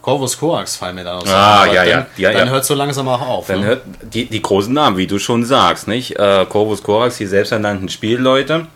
Corvus 0.07 0.37
Corax 0.37 0.77
fallen 0.77 0.95
mir 0.95 1.03
da 1.03 1.15
noch 1.15 1.25
so 1.27 1.33
Ah, 1.33 1.65
ja, 1.65 1.83
dann, 1.83 1.87
ja, 1.89 2.05
ja, 2.15 2.31
Dann 2.31 2.47
ja. 2.47 2.53
hört 2.53 2.63
so 2.63 2.75
langsam 2.75 3.09
auch 3.09 3.19
auf. 3.19 3.47
Dann 3.47 3.59
ne? 3.59 3.65
hört 3.65 3.81
die, 4.03 4.23
die 4.23 4.41
großen 4.41 4.73
Namen, 4.73 4.95
wie 4.95 5.05
du 5.05 5.19
schon 5.19 5.43
sagst, 5.43 5.89
nicht? 5.89 6.17
Äh, 6.17 6.45
Corvus 6.47 6.81
Corax, 6.81 7.17
die 7.17 7.25
selbsternannten 7.25 7.89
Spielleute, 7.89 8.67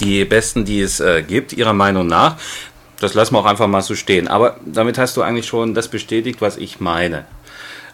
die 0.00 0.26
besten, 0.26 0.66
die 0.66 0.82
es 0.82 1.00
äh, 1.00 1.22
gibt, 1.22 1.54
ihrer 1.54 1.72
Meinung 1.72 2.06
nach. 2.06 2.36
Das 3.00 3.14
lassen 3.14 3.34
wir 3.34 3.38
auch 3.38 3.46
einfach 3.46 3.66
mal 3.66 3.80
so 3.80 3.94
stehen. 3.94 4.28
Aber 4.28 4.56
damit 4.62 4.98
hast 4.98 5.16
du 5.16 5.22
eigentlich 5.22 5.46
schon 5.46 5.72
das 5.72 5.88
bestätigt, 5.88 6.42
was 6.42 6.58
ich 6.58 6.80
meine. 6.80 7.24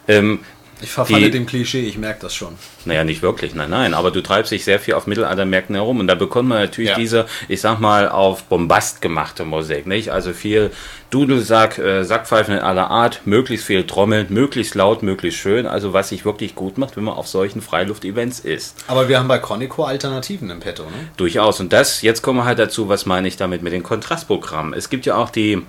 Ähm, 0.09 0.39
Ich 0.81 0.91
verfalle 0.91 1.25
die- 1.25 1.31
dem 1.31 1.45
Klischee, 1.45 1.81
ich 1.81 1.97
merke 1.97 2.21
das 2.21 2.33
schon. 2.33 2.55
naja, 2.85 3.03
nicht 3.03 3.21
wirklich, 3.21 3.53
nein, 3.53 3.69
nein. 3.69 3.93
Aber 3.93 4.11
du 4.11 4.21
treibst 4.21 4.51
dich 4.51 4.63
sehr 4.63 4.79
viel 4.79 4.93
auf 4.93 5.07
Mittelaltermärkten 5.07 5.75
herum 5.75 5.99
und 5.99 6.07
da 6.07 6.15
bekommt 6.15 6.47
man 6.49 6.59
natürlich 6.59 6.91
Ja. 6.91 6.95
diese, 6.95 7.25
ich 7.49 7.59
sag 7.61 7.79
mal, 7.79 8.07
auf 8.09 8.43
Bombast 8.43 9.01
gemachte 9.01 9.43
Musik, 9.45 9.85
nicht? 9.85 10.09
Also 10.11 10.31
viel 10.33 10.71
Dudelsack, 11.09 11.77
äh, 11.79 12.03
Sackpfeifen 12.03 12.53
in 12.55 12.59
aller 12.61 12.89
Art, 12.89 13.21
möglichst 13.25 13.65
viel 13.65 13.85
Trommeln, 13.85 14.27
möglichst 14.29 14.75
laut, 14.75 15.03
möglichst 15.03 15.39
schön. 15.39 15.65
Also 15.65 15.91
was 15.91 16.09
sich 16.09 16.23
wirklich 16.23 16.55
gut 16.55 16.77
macht, 16.77 16.95
wenn 16.97 17.03
man 17.03 17.15
auf 17.15 17.27
solchen 17.27 17.61
Freiluft-Events 17.61 18.39
ist. 18.39 18.75
Aber 18.87 19.09
wir 19.09 19.17
haben 19.19 19.27
bei 19.27 19.39
Chronico 19.39 19.83
Alternativen 19.83 20.49
im 20.49 20.59
Petto, 20.59 20.83
ne? 20.83 20.89
Durchaus. 21.17 21.59
Und 21.59 21.73
das, 21.73 22.01
jetzt 22.03 22.21
kommen 22.21 22.39
wir 22.39 22.45
halt 22.45 22.59
dazu, 22.59 22.87
was 22.89 23.05
meine 23.05 23.27
ich 23.27 23.37
damit 23.37 23.63
mit 23.63 23.73
den 23.73 23.83
Kontrastprogrammen. 23.83 24.73
Es 24.73 24.89
gibt 24.89 25.05
ja 25.05 25.15
auch 25.15 25.29
die, 25.31 25.63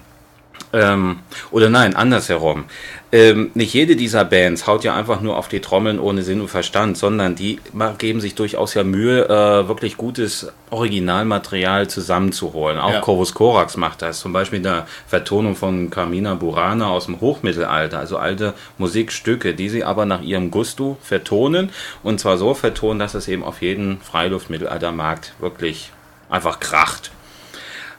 ähm, 0.72 1.20
oder 1.50 1.68
nein, 1.68 1.96
andersherum. 1.96 2.64
Ähm, 3.12 3.50
nicht 3.54 3.74
jede 3.74 3.96
dieser 3.96 4.24
Bands 4.24 4.68
haut 4.68 4.84
ja 4.84 4.94
einfach 4.94 5.20
nur 5.20 5.36
auf 5.36 5.48
die 5.48 5.58
Trommeln 5.58 5.98
ohne 5.98 6.22
Sinn 6.22 6.40
und 6.40 6.46
Verstand, 6.48 6.96
sondern 6.96 7.34
die 7.34 7.58
geben 7.98 8.20
sich 8.20 8.36
durchaus 8.36 8.74
ja 8.74 8.84
Mühe, 8.84 9.24
äh, 9.24 9.66
wirklich 9.66 9.96
gutes 9.96 10.52
Originalmaterial 10.70 11.88
zusammenzuholen. 11.88 12.78
Auch 12.78 12.92
Ja. 12.92 13.00
Corvus 13.00 13.34
Corax 13.34 13.76
macht 13.76 14.02
das. 14.02 14.20
Zum 14.20 14.32
Beispiel 14.32 14.58
in 14.58 14.62
der 14.62 14.86
Vertonung 15.08 15.56
von 15.56 15.90
Carmina 15.90 16.34
Burana 16.34 16.88
aus 16.88 17.06
dem 17.06 17.20
Hochmittelalter, 17.20 17.98
also 17.98 18.16
alte 18.16 18.54
Musikstücke, 18.78 19.54
die 19.54 19.68
sie 19.68 19.82
aber 19.82 20.06
nach 20.06 20.22
ihrem 20.22 20.52
Gusto 20.52 20.96
vertonen 21.02 21.70
und 22.04 22.20
zwar 22.20 22.38
so 22.38 22.54
vertonen, 22.54 23.00
dass 23.00 23.14
es 23.14 23.26
eben 23.26 23.42
auf 23.42 23.60
jeden 23.60 24.00
Freiluft-Mittelaltermarkt 24.02 25.34
wirklich 25.40 25.90
einfach 26.28 26.60
kracht. 26.60 27.10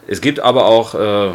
Es 0.08 0.22
gibt 0.22 0.40
aber 0.40 0.66
auch 0.66 0.96
äh, 0.96 1.32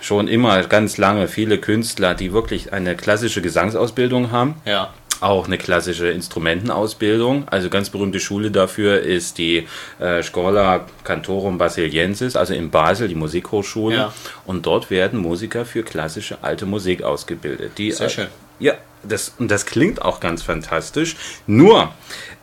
schon 0.00 0.28
immer 0.28 0.62
ganz 0.64 0.96
lange 0.98 1.28
viele 1.28 1.58
Künstler, 1.58 2.14
die 2.14 2.32
wirklich 2.32 2.72
eine 2.72 2.96
klassische 2.96 3.42
Gesangsausbildung 3.42 4.30
haben, 4.30 4.54
Ja. 4.64 4.92
auch 5.20 5.46
eine 5.46 5.58
klassische 5.58 6.08
Instrumentenausbildung. 6.08 7.48
Also 7.48 7.70
ganz 7.70 7.90
berühmte 7.90 8.20
Schule 8.20 8.50
dafür 8.50 9.00
ist 9.00 9.38
die 9.38 9.66
äh, 9.98 10.22
Schola 10.22 10.86
Cantorum 11.04 11.58
Basiliensis, 11.58 12.36
also 12.36 12.54
in 12.54 12.70
Basel, 12.70 13.08
die 13.08 13.14
Musikhochschule. 13.14 13.96
Ja. 13.96 14.12
Und 14.46 14.66
dort 14.66 14.90
werden 14.90 15.18
Musiker 15.20 15.64
für 15.64 15.82
klassische 15.82 16.38
alte 16.42 16.66
Musik 16.66 17.02
ausgebildet. 17.02 17.72
Die, 17.78 17.90
Sehr 17.92 18.06
äh, 18.06 18.10
schön. 18.10 18.26
ja, 18.60 18.74
das, 19.04 19.32
und 19.38 19.48
das 19.50 19.64
klingt 19.64 20.02
auch 20.02 20.18
ganz 20.20 20.42
fantastisch. 20.42 21.14
Nur, 21.46 21.92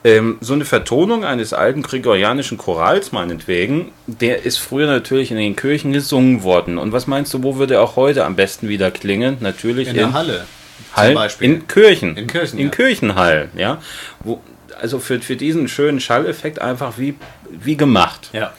ähm, 0.06 0.38
so 0.40 0.54
eine 0.54 0.66
Vertonung 0.66 1.26
eines 1.26 1.52
alten 1.52 1.82
gregorianischen 1.82 2.60
Chorals 2.60 3.12
meinetwegen, 3.12 3.92
der 4.06 4.46
ist 4.46 4.58
früher 4.58 4.86
natürlich 4.86 5.32
in 5.32 5.38
den 5.38 5.56
Kirchen 5.56 5.92
gesungen 5.94 6.44
worden. 6.44 6.78
Und 6.78 6.92
was 6.92 7.08
meinst 7.08 7.34
du, 7.34 7.42
wo 7.42 7.56
würde 7.56 7.74
er 7.74 7.82
auch 7.82 7.96
heute 7.96 8.24
am 8.24 8.36
besten 8.36 8.70
wieder 8.70 8.92
klingen? 8.92 9.38
Natürlich 9.40 9.88
In 9.88 9.96
der 9.96 10.14
Halle. 10.14 10.46
Hallen, 10.94 11.14
Zum 11.14 11.16
Beispiel. 11.16 11.50
in 11.50 11.68
Kirchen. 11.68 12.18
In 12.18 12.28
Kirchen, 12.28 12.60
In 12.60 12.66
ja. 12.68 12.72
Kirchenhallen, 12.72 13.50
ja. 13.58 13.82
Wo, 14.20 14.42
also 14.80 15.00
für, 15.00 15.20
für 15.22 15.38
diesen 15.38 15.68
schönen 15.68 16.00
Schalleffekt 16.00 16.62
einfach 16.62 17.00
wie, 17.00 17.16
wie 17.50 17.76
gemacht. 17.76 18.30
ja. 18.32 18.54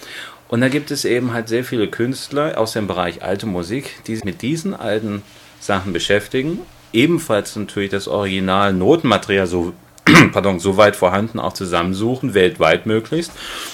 Und 0.49 0.61
da 0.61 0.69
gibt 0.69 0.93
es 0.93 1.05
eben 1.05 1.33
halt 1.33 1.49
sehr 1.49 1.65
viele 1.65 1.89
Künstler 1.89 2.57
aus 2.57 2.73
dem 2.73 2.87
Bereich 2.87 3.23
alte 3.23 3.47
Musik, 3.47 4.05
die 4.07 4.15
sich 4.15 4.25
mit 4.25 4.43
diesen 4.43 4.75
alten 4.75 5.23
Sachen 5.59 5.93
beschäftigen. 5.93 6.61
Ebenfalls 6.93 7.57
natürlich 7.57 7.91
das 7.91 8.07
Original 8.07 8.73
Notenmaterial 8.73 9.49
so, 9.49 9.73
pardon, 10.33 10.59
so 10.61 10.77
weit 10.77 10.97
vorhanden 10.97 11.39
auch 11.41 11.53
zusammensuchen, 11.53 12.35
weltweit 12.35 12.87
möglichst. 12.87 13.33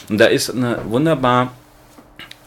Und 0.09 0.19
da 0.19 0.27
ist 0.27 0.51
eine 0.51 0.79
wunderbar 0.89 1.53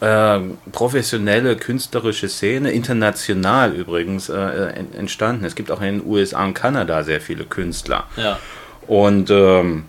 äh, 0.01 0.39
professionelle 0.71 1.55
künstlerische 1.55 2.27
Szene, 2.27 2.71
international 2.71 3.73
übrigens, 3.73 4.29
äh, 4.29 4.35
en- 4.35 4.93
entstanden. 4.93 5.45
Es 5.45 5.55
gibt 5.55 5.71
auch 5.71 5.81
in 5.81 5.99
den 5.99 6.07
USA 6.07 6.43
und 6.43 6.53
Kanada 6.53 7.03
sehr 7.03 7.21
viele 7.21 7.45
Künstler. 7.45 8.03
Ja. 8.17 8.39
Und 8.87 9.29
ähm, 9.31 9.85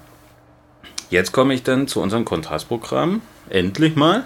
jetzt 1.11 1.33
komme 1.33 1.55
ich 1.55 1.63
dann 1.63 1.89
zu 1.89 2.01
unserem 2.01 2.25
Kontrastprogramm. 2.25 3.23
Endlich 3.49 3.95
mal. 3.95 4.25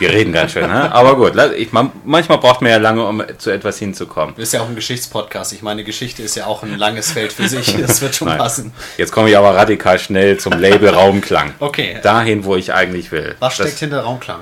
Wir 0.00 0.10
reden 0.10 0.32
ganz 0.32 0.50
schön, 0.52 0.66
ne? 0.66 0.92
aber 0.92 1.14
gut. 1.14 1.34
Ich, 1.56 1.70
man, 1.70 1.92
manchmal 2.04 2.38
braucht 2.38 2.62
man 2.62 2.72
ja 2.72 2.78
lange, 2.78 3.06
um 3.06 3.22
zu 3.38 3.50
etwas 3.50 3.78
hinzukommen. 3.78 4.34
Ist 4.36 4.52
ja 4.52 4.60
auch 4.60 4.68
ein 4.68 4.74
Geschichtspodcast. 4.74 5.52
Ich 5.52 5.62
meine, 5.62 5.84
Geschichte 5.84 6.24
ist 6.24 6.34
ja 6.34 6.46
auch 6.46 6.64
ein 6.64 6.76
langes 6.76 7.12
Feld 7.12 7.32
für 7.32 7.48
sich. 7.48 7.76
Das 7.86 8.00
wird 8.02 8.16
schon 8.16 8.28
Nein. 8.28 8.38
passen. 8.38 8.72
Jetzt 8.96 9.12
komme 9.12 9.30
ich 9.30 9.36
aber 9.36 9.54
radikal 9.54 9.98
schnell 10.00 10.38
zum 10.38 10.54
Label 10.54 10.88
Raumklang. 10.88 11.54
Okay. 11.60 12.00
Dahin, 12.02 12.44
wo 12.44 12.56
ich 12.56 12.72
eigentlich 12.72 13.12
will. 13.12 13.36
Was 13.38 13.54
steckt 13.54 13.74
Das 13.74 13.78
hinter 13.78 14.00
Raumklang? 14.00 14.40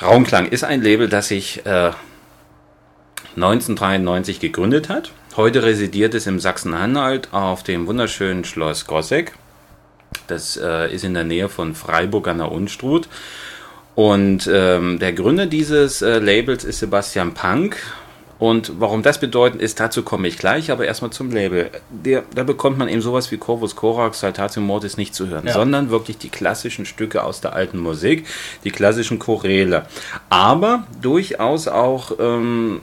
Raumklang 0.00 0.46
ist 0.46 0.62
ein 0.62 0.82
Label, 0.82 1.08
das 1.08 1.28
sich 1.28 1.66
äh, 1.66 1.90
1993 3.34 4.38
gegründet 4.38 4.88
hat. 4.88 5.10
Heute 5.36 5.62
residiert 5.62 6.14
es 6.14 6.26
im 6.26 6.38
Sachsen-Anhalt 6.38 7.32
auf 7.32 7.62
dem 7.62 7.86
wunderschönen 7.86 8.44
Schloss 8.44 8.86
Gossegg. 8.86 9.32
Das 10.26 10.56
äh, 10.56 10.92
ist 10.92 11.04
in 11.04 11.14
der 11.14 11.24
Nähe 11.24 11.48
von 11.48 11.74
Freiburg 11.74 12.28
an 12.28 12.38
der 12.38 12.50
Unstrut. 12.52 13.08
Und 13.94 14.48
ähm, 14.52 14.98
der 14.98 15.12
Gründer 15.12 15.46
dieses 15.46 16.02
äh, 16.02 16.18
Labels 16.18 16.64
ist 16.64 16.80
Sebastian 16.80 17.32
Pank. 17.34 17.78
Und 18.38 18.72
warum 18.78 19.02
das 19.02 19.18
bedeutend 19.18 19.62
ist, 19.62 19.80
dazu 19.80 20.02
komme 20.02 20.28
ich 20.28 20.36
gleich, 20.36 20.70
aber 20.70 20.84
erstmal 20.84 21.10
zum 21.10 21.30
Label. 21.30 21.70
Der, 21.88 22.22
da 22.34 22.42
bekommt 22.42 22.76
man 22.76 22.86
eben 22.88 23.00
sowas 23.00 23.30
wie 23.32 23.38
Corvus 23.38 23.76
Corax, 23.76 24.20
Saltatio 24.20 24.60
Mortis 24.60 24.98
nicht 24.98 25.14
zu 25.14 25.28
hören, 25.28 25.46
Ja. 25.46 25.54
sondern 25.54 25.88
wirklich 25.88 26.18
die 26.18 26.28
klassischen 26.28 26.84
Stücke 26.84 27.24
aus 27.24 27.40
der 27.40 27.54
alten 27.54 27.78
Musik, 27.78 28.26
die 28.64 28.70
klassischen 28.70 29.18
Choräle. 29.18 29.86
Aber 30.28 30.86
durchaus 31.00 31.66
auch 31.66 32.12
ähm, 32.20 32.82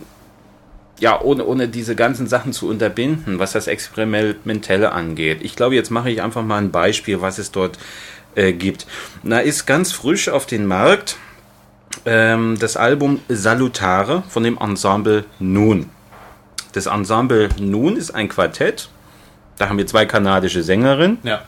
ja, 1.03 1.19
ohne, 1.22 1.43
ohne 1.45 1.67
diese 1.67 1.95
ganzen 1.98 2.27
Sachen 2.27 2.53
zu 2.53 2.69
unterbinden, 2.69 3.38
was 3.38 3.51
das 3.51 3.67
Experimentelle 3.67 4.93
angeht. 4.93 5.39
Ich 5.41 5.57
glaube, 5.57 5.75
jetzt 5.75 5.91
mache 5.91 6.10
ich 6.10 6.22
einfach 6.22 6.43
mal 6.43 6.60
ein 6.60 6.72
Beispiel, 6.72 7.19
was 7.19 7.39
es 7.39 7.51
dort 7.51 7.77
äh, 8.36 8.53
gibt. 8.53 8.88
Na, 9.22 9.39
ist 9.39 9.65
ganz 9.65 9.91
frisch 9.91 10.29
auf 10.29 10.45
den 10.45 10.65
Markt 10.65 11.17
ähm, 12.05 12.57
das 12.57 12.77
Album 12.77 13.19
Salutare 13.27 14.24
von 14.29 14.43
dem 14.43 14.57
Ensemble 14.57 15.25
Nun. 15.39 15.89
Das 16.72 16.86
Ensemble 16.86 17.50
Nun 17.60 17.98
ist 17.98 18.12
ein 18.12 18.29
Quartett. 18.29 18.88
Da 19.57 19.67
haben 19.67 19.77
wir 19.77 19.86
zwei 19.88 20.05
kanadische 20.05 20.63
Sängerinnen 20.63 21.17
Ja. 21.24 21.41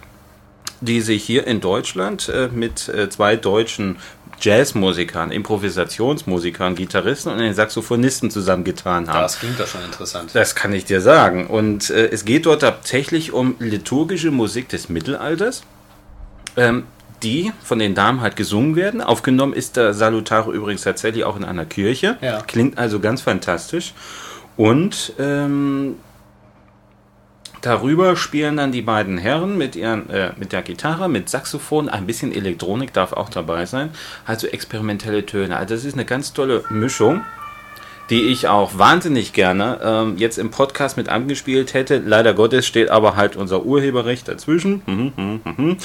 die 0.82 1.00
sich 1.00 1.24
hier 1.24 1.48
in 1.48 1.62
Deutschland 1.62 2.28
äh, 2.28 2.50
mit 2.54 2.90
äh, 2.90 3.10
zwei 3.10 3.38
deutschen 3.38 3.96
Jazzmusikern, 4.42 5.32
Improvisationsmusikern, 5.32 6.76
Gitarristen 6.76 7.32
und 7.32 7.40
den 7.40 7.54
Saxophonisten 7.54 8.32
zusammengetan 8.32 9.08
haben. 9.08 9.22
Das 9.22 9.40
klingt 9.40 9.60
doch 9.60 9.68
schon 9.68 9.84
interessant. 9.84 10.32
Das 10.34 10.56
kann 10.56 10.74
ich 10.74 10.86
dir 10.86 11.02
sagen. 11.02 11.48
Und 11.48 11.90
äh, 11.90 12.08
es 12.08 12.26
geht 12.26 12.46
dort 12.46 12.62
tatsächlich 12.62 13.32
um 13.32 13.56
liturgische 13.60 14.32
Musik 14.32 14.70
des 14.70 14.90
Mittelalters. 14.90 15.64
Ähm, 16.58 16.86
die 17.24 17.52
von 17.64 17.80
den 17.80 17.96
Damen 17.96 18.22
halt 18.22 18.36
gesungen 18.36 18.76
werden. 18.76 19.02
Aufgenommen 19.02 19.54
ist 19.54 19.78
der 19.78 19.94
Salutare 19.94 20.52
übrigens 20.52 20.84
tatsächlich 20.84 21.24
auch 21.24 21.36
in 21.36 21.44
einer 21.44 21.66
Kirche. 21.66 22.18
Ja. 22.22 22.42
Klingt 22.42 22.78
also 22.78 23.00
ganz 23.00 23.22
fantastisch. 23.22 23.94
Und 24.58 25.14
ähm, 25.20 25.96
darüber 27.66 28.16
spielen 28.16 28.58
dann 28.58 28.72
die 28.72 28.82
beiden 28.82 29.18
Herren 29.18 29.58
mit, 29.58 29.76
ihren, 29.76 30.10
äh, 30.10 30.32
mit 30.38 30.52
der 30.52 30.62
Gitarre, 30.62 31.10
mit 31.10 31.30
Saxophon, 31.30 31.90
ein 31.90 32.06
bisschen 32.06 32.32
Elektronik 32.34 32.94
darf 32.94 33.14
auch 33.14 33.30
dabei 33.30 33.66
sein. 33.66 33.90
Also 34.26 34.48
experimentelle 34.48 35.26
Töne. 35.26 35.58
Also 35.58 35.76
das 35.76 35.86
ist 35.86 35.94
eine 35.94 36.06
ganz 36.06 36.34
tolle 36.34 36.64
Mischung 36.70 37.22
die 38.10 38.22
ich 38.22 38.48
auch 38.48 38.78
wahnsinnig 38.78 39.34
gerne 39.34 39.80
ähm, 39.84 40.18
jetzt 40.18 40.38
im 40.38 40.52
Podcast 40.52 40.98
mit 40.98 41.10
angespielt 41.10 41.74
hätte. 41.74 41.98
Leider 41.98 42.34
Gottes 42.34 42.68
steht 42.68 42.90
aber 42.90 43.16
halt 43.16 43.36
unser 43.36 43.66
Urheberrecht 43.66 44.28
dazwischen. 44.28 44.84
Mhm, 44.86 45.14
mhm, 45.16 45.42
mhm. 45.44 45.78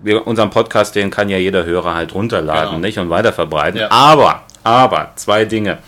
Wir, 0.00 0.26
unseren 0.26 0.50
Podcast, 0.50 0.94
den 0.94 1.10
kann 1.10 1.28
ja 1.28 1.38
jeder 1.38 1.64
Hörer 1.64 1.94
halt 1.94 2.14
runterladen, 2.14 2.76
Genau. 2.76 2.78
nicht 2.86 2.98
und 2.98 3.10
weiterverbreiten. 3.10 3.80
Ja. 3.80 3.90
Aber, 3.90 4.42
aber, 4.62 5.10
zwei 5.16 5.44
Dinge. 5.44 5.78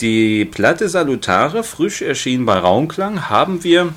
Die 0.00 0.44
Platte 0.44 0.88
Salutare, 0.88 1.64
frisch 1.64 2.02
erschienen 2.02 2.46
bei 2.46 2.58
Raumklang, 2.58 3.28
haben 3.28 3.64
wir 3.64 3.92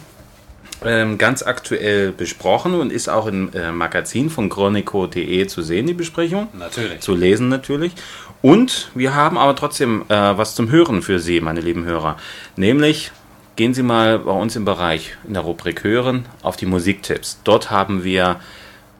ähm, 0.84 1.20
ganz 1.20 1.43
aktuell 1.43 2.12
besprochen 2.12 2.74
und 2.74 2.91
ist 2.91 3.08
auch 3.08 3.27
im 3.27 3.53
äh, 3.53 3.72
Magazin 3.72 4.31
von 4.31 4.50
chronico.de 4.50 5.46
zu 5.46 5.62
sehen, 5.62 5.86
die 5.86 5.93
Besprechung 5.93 6.48
Natürlich. 6.53 7.01
zu 7.01 7.13
lesen 7.13 7.50
natürlich. 7.50 7.93
Und 8.41 8.89
wir 8.96 9.13
haben 9.13 9.38
aber 9.38 9.55
trotzdem 9.55 10.03
äh, 10.10 10.15
was 10.15 10.55
zum 10.55 10.72
Hören 10.72 11.03
für 11.03 11.20
Sie, 11.20 11.39
meine 11.39 11.62
lieben 11.62 11.86
Hörer. 11.86 12.17
Nämlich 12.55 13.12
gehen 13.55 13.75
Sie 13.75 13.84
mal 13.84 14.17
bei 14.17 14.31
uns 14.31 14.55
im 14.55 14.65
Bereich 14.65 15.15
in 15.27 15.36
der 15.36 15.43
Rubrik 15.43 15.84
Hören 15.84 16.25
auf 16.41 16.55
die 16.55 16.65
Musiktipps. 16.65 17.41
Dort 17.43 17.70
haben 17.70 18.03
wir 18.03 18.39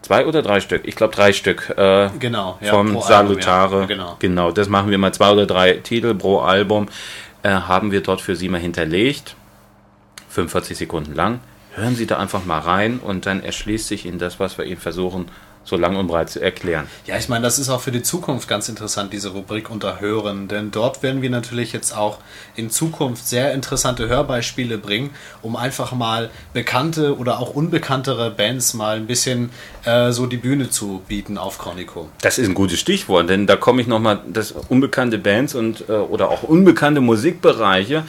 zwei 0.02 0.26
oder 0.26 0.42
drei 0.42 0.60
Stück, 0.60 0.82
ich 0.86 0.96
glaube 0.96 1.14
drei 1.16 1.34
Stück 1.34 1.70
äh, 1.78 2.10
Genau, 2.20 2.58
ja, 2.62 2.72
vom 2.72 2.94
pro 2.94 3.00
Album, 3.02 3.08
Salutare. 3.08 3.80
ja, 3.82 3.86
genau. 3.86 4.16
genau, 4.20 4.52
das 4.52 4.70
machen 4.70 4.90
wir 4.90 4.98
mal 4.98 5.14
zwei 5.14 5.32
oder 5.32 5.46
drei 5.46 5.74
Titel 5.74 6.16
pro 6.16 6.40
Album. 6.40 6.90
Äh, 7.44 7.50
haben 7.50 7.92
wir 7.92 8.02
dort 8.02 8.22
für 8.22 8.36
Sie 8.36 8.50
mal 8.50 8.60
hinterlegt. 8.62 9.36
45 10.30 10.78
Sekunden 10.78 11.14
lang. 11.14 11.40
Hören 11.74 11.96
Sie 11.96 12.06
da 12.06 12.18
einfach 12.18 12.46
mal 12.46 12.60
rein 12.60 13.00
und 13.00 13.26
dann 13.26 13.42
erschließt 13.44 13.88
sich 13.88 14.06
Ihnen 14.06 14.20
das, 14.20 14.40
was 14.40 14.58
wir 14.58 14.66
Ihnen 14.66 14.80
versuchen, 14.80 15.28
so 15.64 15.78
lang 15.78 15.96
und 15.96 16.08
breit 16.08 16.30
zu 16.30 16.42
erklären. 16.42 16.88
Ja, 17.06 17.18
ich 17.18 17.30
meine, 17.30 17.44
das 17.44 17.60
ist 17.60 17.70
auch 17.70 17.82
für 17.82 17.92
die 17.92 18.02
Zukunft 18.02 18.48
ganz 18.48 18.68
interessant, 18.68 19.14
diese 19.14 19.30
Rubrik 19.30 19.70
unter 19.70 20.00
Hören, 20.00 20.48
denn 20.48 20.72
dort 20.72 21.04
werden 21.04 21.22
wir 21.22 21.30
natürlich 21.30 21.72
jetzt 21.72 21.96
auch 21.96 22.18
in 22.56 22.70
Zukunft 22.70 23.28
sehr 23.28 23.54
interessante 23.54 24.08
Hörbeispiele 24.08 24.78
bringen, 24.78 25.12
um 25.42 25.56
einfach 25.56 25.92
mal 25.94 26.30
bekannte 26.54 27.18
oder 27.18 27.40
auch 27.40 27.54
unbekanntere 27.54 28.32
Bands 28.32 28.74
mal 28.74 28.98
ein 28.98 29.08
bisschen 29.08 29.52
äh, 29.86 30.12
so 30.12 30.26
die 30.26 30.38
Bühne 30.38 30.70
zu 30.70 31.02
bieten 31.08 31.38
auf 31.38 31.60
Chronico. 31.60 32.10
Das 32.22 32.38
ist 32.38 32.48
ein 32.48 32.56
gutes 32.56 32.80
Stichwort, 32.80 33.30
denn 33.30 33.48
da 33.48 33.56
komme 33.56 33.82
ich 33.82 33.88
nochmal, 33.88 34.22
das 34.28 34.52
unbekannte 34.52 35.18
Bands 35.18 35.56
und 35.56 35.88
äh, 35.90 35.94
oder 35.94 36.30
auch 36.30 36.44
unbekannte 36.44 37.02
Musikbereiche 37.02 38.04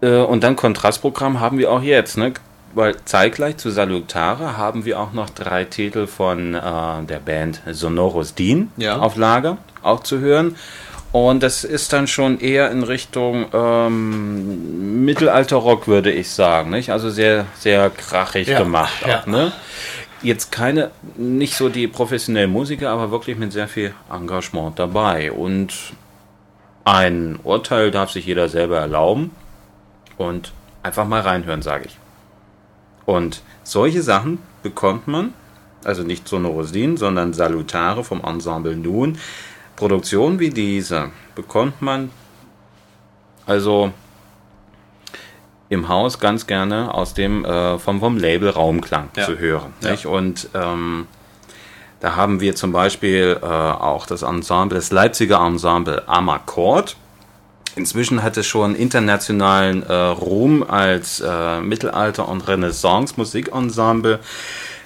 äh, 0.00 0.16
und 0.16 0.42
dann 0.42 0.56
Kontrastprogramm 0.56 1.40
haben 1.40 1.58
wir 1.58 1.70
auch 1.70 1.82
jetzt, 1.82 2.16
ne? 2.16 2.32
Weil 2.74 2.96
zeitgleich 3.04 3.58
zu 3.58 3.70
Salutare 3.70 4.56
haben 4.56 4.84
wir 4.84 4.98
auch 4.98 5.12
noch 5.12 5.28
drei 5.30 5.64
Titel 5.64 6.06
von 6.06 6.54
äh, 6.54 6.60
der 7.08 7.18
Band 7.24 7.60
Sonoros 7.70 8.34
Dean 8.34 8.70
Ja. 8.78 8.98
auf 8.98 9.16
Lager, 9.16 9.58
auch 9.82 10.00
zu 10.00 10.20
hören. 10.20 10.56
Und 11.12 11.42
das 11.42 11.64
ist 11.64 11.92
dann 11.92 12.06
schon 12.06 12.40
eher 12.40 12.70
in 12.70 12.82
Richtung 12.82 13.44
ähm, 13.52 15.04
Mittelalter-Rock, 15.04 15.86
würde 15.86 16.10
ich 16.10 16.30
sagen. 16.30 16.70
Nicht? 16.70 16.88
Also 16.90 17.10
sehr, 17.10 17.44
sehr 17.58 17.90
krachig 17.90 18.48
Ja, 18.48 18.58
gemacht. 18.60 18.94
ja. 19.06 19.20
Auch, 19.20 19.26
ne? 19.26 19.52
Jetzt 20.22 20.50
keine, 20.52 20.90
nicht 21.16 21.54
so 21.56 21.68
die 21.68 21.88
professionellen 21.88 22.50
Musiker, 22.50 22.88
aber 22.90 23.10
wirklich 23.10 23.36
mit 23.36 23.52
sehr 23.52 23.68
viel 23.68 23.92
Engagement 24.10 24.78
dabei. 24.78 25.30
Und 25.32 25.74
ein 26.84 27.38
Urteil 27.44 27.90
darf 27.90 28.10
sich 28.10 28.24
jeder 28.24 28.48
selber 28.48 28.78
erlauben. 28.78 29.32
Und 30.16 30.52
einfach 30.82 31.06
mal 31.06 31.20
reinhören, 31.20 31.60
sage 31.60 31.84
ich. 31.86 31.98
Und 33.04 33.42
solche 33.64 34.02
Sachen 34.02 34.38
bekommt 34.62 35.08
man, 35.08 35.34
also 35.84 36.02
nicht 36.02 36.28
Sonorosin, 36.28 36.96
sondern 36.96 37.32
Salutare 37.32 38.04
vom 38.04 38.22
Ensemble 38.22 38.76
Nun. 38.76 39.18
Produktionen 39.76 40.38
wie 40.38 40.50
diese 40.50 41.10
bekommt 41.34 41.82
man 41.82 42.10
also 43.46 43.92
im 45.68 45.88
Haus 45.88 46.18
ganz 46.20 46.46
gerne 46.46 46.92
aus 46.92 47.14
dem 47.14 47.44
äh, 47.44 47.78
vom, 47.78 47.98
vom 48.00 48.18
Label 48.18 48.50
Raumklang 48.50 49.08
Ja. 49.16 49.24
zu 49.24 49.38
hören. 49.38 49.72
Ja. 49.80 49.96
Und 50.08 50.48
ähm, 50.54 51.06
da 52.00 52.14
haben 52.16 52.40
wir 52.40 52.54
zum 52.54 52.72
Beispiel 52.72 53.38
äh, 53.40 53.46
auch 53.46 54.06
das 54.06 54.22
Ensemble, 54.22 54.76
das 54.76 54.92
Leipziger 54.92 55.40
Ensemble 55.40 56.06
Amakord. 56.06 56.96
Inzwischen 57.74 58.22
hat 58.22 58.36
es 58.36 58.46
schon 58.46 58.74
internationalen 58.74 59.82
äh, 59.82 59.92
Ruhm 59.92 60.62
als 60.62 61.20
äh, 61.20 61.60
Mittelalter- 61.60 62.28
und 62.28 62.46
Renaissance-Musikensemble. 62.46 64.20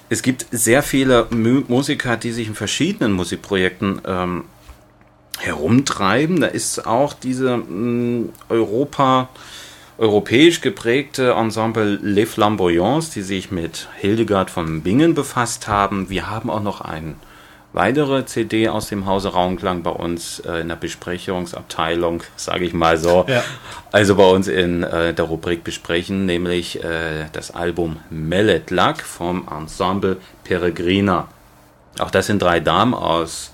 Es 0.09 0.21
gibt 0.21 0.45
sehr 0.51 0.83
viele 0.83 1.27
Mu 1.29 1.63
Musiker, 1.67 2.15
die 2.15 2.31
sich 2.31 2.47
in 2.47 2.55
verschiedenen 2.55 3.11
Musikprojekten 3.11 4.01
ähm, 4.05 4.43
herumtreiben. 5.39 6.39
Da 6.39 6.47
ist 6.47 6.85
auch 6.87 7.13
diese 7.13 7.57
mh, 7.57 8.29
Europa, 8.47 9.27
europäisch 9.97 10.61
geprägte 10.61 11.31
Ensemble 11.31 11.99
Les 12.01 12.29
Flamboyants, 12.29 13.09
die 13.09 13.21
sich 13.21 13.51
mit 13.51 13.89
Hildegard 13.97 14.49
von 14.49 14.81
Bingen 14.81 15.13
befasst 15.13 15.67
haben. 15.67 16.09
Wir 16.09 16.29
haben 16.29 16.49
auch 16.49 16.63
noch 16.63 16.79
eine 16.79 17.15
weitere 17.77 18.25
CD 18.25 18.69
aus 18.69 18.89
dem 18.89 19.05
Hause 19.05 19.29
Raumklang 19.29 19.83
bei 19.83 19.91
uns 19.91 20.39
äh, 20.39 20.61
in 20.61 20.67
der 20.67 20.75
Besprechungsabteilung, 20.75 22.23
sage 22.35 22.65
ich 22.65 22.73
mal 22.73 22.97
so. 22.97 23.25
Ja. 23.27 23.43
Also 23.91 24.15
bei 24.15 24.25
uns 24.25 24.47
in 24.47 24.81
äh, 24.83 25.13
der 25.13 25.25
Rubrik 25.25 25.63
besprechen, 25.63 26.25
nämlich 26.25 26.83
äh, 26.83 27.27
das 27.31 27.51
Album 27.51 27.97
Mellet 28.09 28.71
Luck 28.71 29.01
vom 29.01 29.47
Ensemble 29.47 30.17
Peregrina. 30.43 31.27
Auch 31.99 32.09
das 32.09 32.25
sind 32.25 32.41
drei 32.41 32.59
Damen 32.59 32.95
aus 32.95 33.53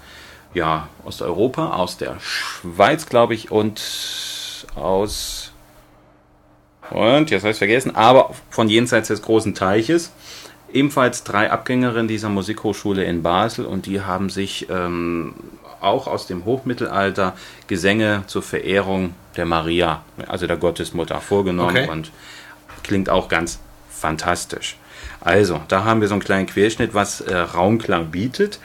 ja, 0.54 0.88
Osteuropa, 1.04 1.76
aus 1.76 1.98
der 1.98 2.18
Schweiz, 2.20 3.08
glaube 3.08 3.34
ich, 3.34 3.52
und 3.52 3.82
aus. 4.76 5.52
Und, 6.92 7.30
jetzt 7.30 7.42
habe 7.42 7.52
ich 7.52 7.58
vergessen, 7.58 7.96
aber 7.96 8.34
von 8.50 8.70
jenseits 8.70 9.10
des 9.10 9.22
großen 9.22 9.54
Teiches. 9.54 10.12
Ebenfalls 10.74 11.24
drei 11.24 11.52
Abgängerinnen 11.52 12.08
dieser 12.08 12.30
Musikhochschule 12.30 13.04
in 13.04 13.22
Basel 13.24 13.66
und 13.66 13.86
die 13.86 14.02
haben 14.02 14.30
sich 14.30 14.68
ähm, 14.70 15.36
auch 15.80 16.08
aus 16.08 16.26
dem 16.28 16.46
Hochmittelalter 16.46 17.34
Gesänge 17.68 18.24
zur 18.28 18.42
Verehrung 18.42 19.14
der 19.38 19.46
Maria, 19.46 20.04
also 20.28 20.48
der 20.48 20.58
Gottesmutter, 20.58 21.22
vorgenommen 21.22 21.78
Okay. 21.78 21.90
und 21.90 22.12
klingt 22.84 23.10
auch 23.10 23.30
ganz 23.30 23.60
fantastisch. 23.90 24.78
Also, 25.22 25.62
da 25.68 25.84
haben 25.84 26.02
wir 26.02 26.08
so 26.08 26.16
einen 26.16 26.24
kleinen 26.24 26.48
Querschnitt, 26.48 26.94
was 26.94 27.22
äh, 27.22 27.36
Raumklang 27.36 28.08
bietet. 28.12 28.60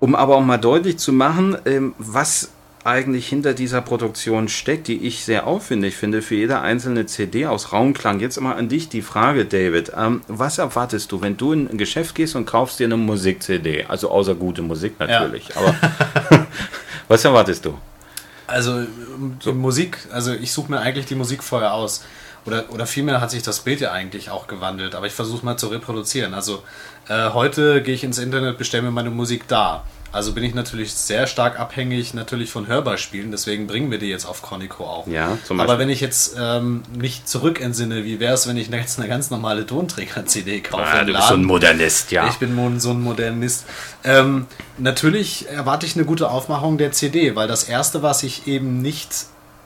Um 0.00 0.14
aber 0.14 0.36
auch 0.36 0.42
mal 0.44 0.58
deutlich 0.58 0.98
zu 0.98 1.12
machen, 1.12 1.56
ähm, 1.64 1.94
was 1.98 2.50
eigentlich 2.84 3.26
hinter 3.26 3.54
dieser 3.54 3.80
Produktion 3.80 4.48
steckt, 4.48 4.88
die 4.88 5.06
ich 5.06 5.24
sehr 5.24 5.46
aufwendig 5.46 5.96
finde 5.96 6.20
für 6.20 6.34
jede 6.34 6.60
einzelne 6.60 7.06
CD 7.06 7.46
aus 7.46 7.72
Raumklang. 7.72 8.20
Jetzt 8.20 8.38
mal 8.40 8.54
an 8.54 8.68
dich 8.68 8.90
die 8.90 9.00
Frage, 9.00 9.46
David. 9.46 9.92
Ähm, 9.96 10.20
was 10.28 10.58
erwartest 10.58 11.10
du, 11.10 11.22
wenn 11.22 11.38
du 11.38 11.52
in 11.52 11.68
ein 11.68 11.78
Geschäft 11.78 12.14
gehst 12.14 12.36
und 12.36 12.44
kaufst 12.44 12.78
dir 12.78 12.84
eine 12.84 12.98
Musik-CD? 12.98 13.86
Also 13.88 14.10
außer 14.10 14.34
gute 14.34 14.60
Musik 14.60 15.00
natürlich. 15.00 15.56
Aber 15.56 15.74
was 17.08 17.24
erwartest 17.24 17.64
du? 17.64 17.78
Also 18.46 18.80
ähm, 18.80 19.38
die 19.42 19.52
Musik, 19.52 19.98
also 20.12 20.34
ich 20.34 20.52
suche 20.52 20.70
mir 20.70 20.80
eigentlich 20.80 21.06
die 21.06 21.14
Musik 21.14 21.42
vorher 21.42 21.72
aus. 21.72 22.04
Oder, 22.44 22.70
oder 22.70 22.86
vielmehr 22.86 23.22
hat 23.22 23.30
sich 23.30 23.42
das 23.42 23.60
Bild 23.60 23.80
ja 23.80 23.92
eigentlich 23.92 24.28
auch 24.28 24.46
gewandelt, 24.46 24.94
aber 24.94 25.06
ich 25.06 25.14
versuche 25.14 25.42
mal 25.46 25.56
zu 25.56 25.68
reproduzieren. 25.68 26.34
Also 26.34 26.62
äh, 27.08 27.30
heute 27.30 27.82
gehe 27.82 27.94
ich 27.94 28.04
ins 28.04 28.18
Internet, 28.18 28.58
bestelle 28.58 28.82
mir 28.82 28.90
meine 28.90 29.08
Musik 29.08 29.48
da. 29.48 29.84
Also 30.14 30.32
bin 30.32 30.44
ich 30.44 30.54
natürlich 30.54 30.94
sehr 30.94 31.26
stark 31.26 31.58
abhängig 31.58 32.14
natürlich 32.14 32.48
von 32.48 32.68
Hörbeispielen, 32.68 33.32
deswegen 33.32 33.66
bringen 33.66 33.90
wir 33.90 33.98
die 33.98 34.06
jetzt 34.06 34.26
auf 34.26 34.42
Chronico 34.42 34.84
auch. 34.84 35.08
Ja, 35.08 35.36
zum 35.44 35.58
Aber 35.58 35.80
wenn 35.80 35.90
ich 35.90 36.00
jetzt 36.00 36.36
ähm, 36.38 36.84
mich 36.96 37.24
zurückentsinne, 37.24 38.04
wie 38.04 38.20
wäre 38.20 38.34
es, 38.34 38.46
wenn 38.46 38.56
ich 38.56 38.68
jetzt 38.68 39.00
eine 39.00 39.08
ganz 39.08 39.30
normale 39.30 39.66
Tonträger-CD 39.66 40.60
kaufe? 40.60 40.84
Ah, 40.84 41.02
du 41.02 41.12
bist 41.12 41.26
so 41.26 41.34
ein? 41.34 41.42
Modernist, 41.42 42.12
ja. 42.12 42.28
Ich 42.28 42.36
bin 42.36 42.54
so 42.78 42.90
ein 42.90 43.00
Modernist. 43.00 43.64
Ähm, 44.04 44.46
natürlich 44.78 45.48
erwarte 45.48 45.84
ich 45.84 45.96
eine 45.96 46.04
gute 46.04 46.30
Aufmachung 46.30 46.78
der 46.78 46.92
CD, 46.92 47.34
weil 47.34 47.48
das 47.48 47.64
erste, 47.64 48.04
was 48.04 48.22
ich 48.22 48.46
eben 48.46 48.80
nicht 48.82 49.10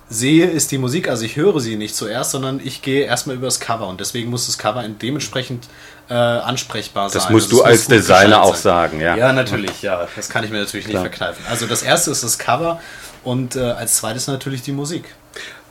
sehe, 0.09 0.47
ist 0.47 0.73
die 0.73 0.79
Musik, 0.79 1.09
also 1.09 1.25
ich 1.25 1.37
höre 1.37 1.61
sie 1.61 1.77
nicht 1.77 1.95
zuerst, 1.95 2.31
sondern 2.31 2.61
ich 2.65 2.81
gehe 2.81 3.05
erstmal 3.05 3.37
über 3.37 3.47
das 3.47 3.61
Cover 3.61 3.87
und 3.87 4.01
deswegen 4.01 4.31
muss 4.31 4.47
das 4.47 4.57
Cover 4.57 4.83
dementsprechend 4.89 5.69
äh, 6.09 6.15
ansprechbar 6.15 7.11
sein. 7.11 7.21
Das 7.21 7.31
musst 7.31 7.51
also, 7.53 7.63
du 7.63 7.65
als 7.65 7.87
Designer 7.87 8.43
auch 8.43 8.55
sagen, 8.55 9.01
ja. 9.01 9.17
Ja, 9.17 9.33
natürlich, 9.33 9.83
ja. 9.83 10.07
Das 10.17 10.29
kann 10.29 10.45
ich 10.45 10.51
mir 10.51 10.59
natürlich 10.59 10.87
Klar. 10.87 11.03
nicht 11.03 11.15
verkneifen. 11.17 11.45
Also 11.49 11.67
das 11.67 11.83
erste 11.83 12.11
ist 12.11 12.25
das 12.25 12.39
Cover 12.39 12.81
und 13.25 13.57
äh, 13.57 13.61
als 13.61 13.97
zweites 13.97 14.27
natürlich 14.27 14.63
die 14.63 14.73
Musik. 14.73 15.05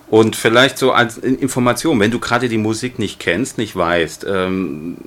Und 0.09 0.35
vielleicht 0.35 0.77
so 0.77 0.93
als 0.93 1.17
Information, 1.17 1.99
wenn 1.99 2.11
du 2.11 2.19
gerade 2.19 2.47
die 2.47 2.57
Musik 2.57 2.97
nicht 2.97 3.19
kennst, 3.19 3.57
nicht 3.57 3.75
weißt, 3.75 4.25
ähm, 4.29 4.97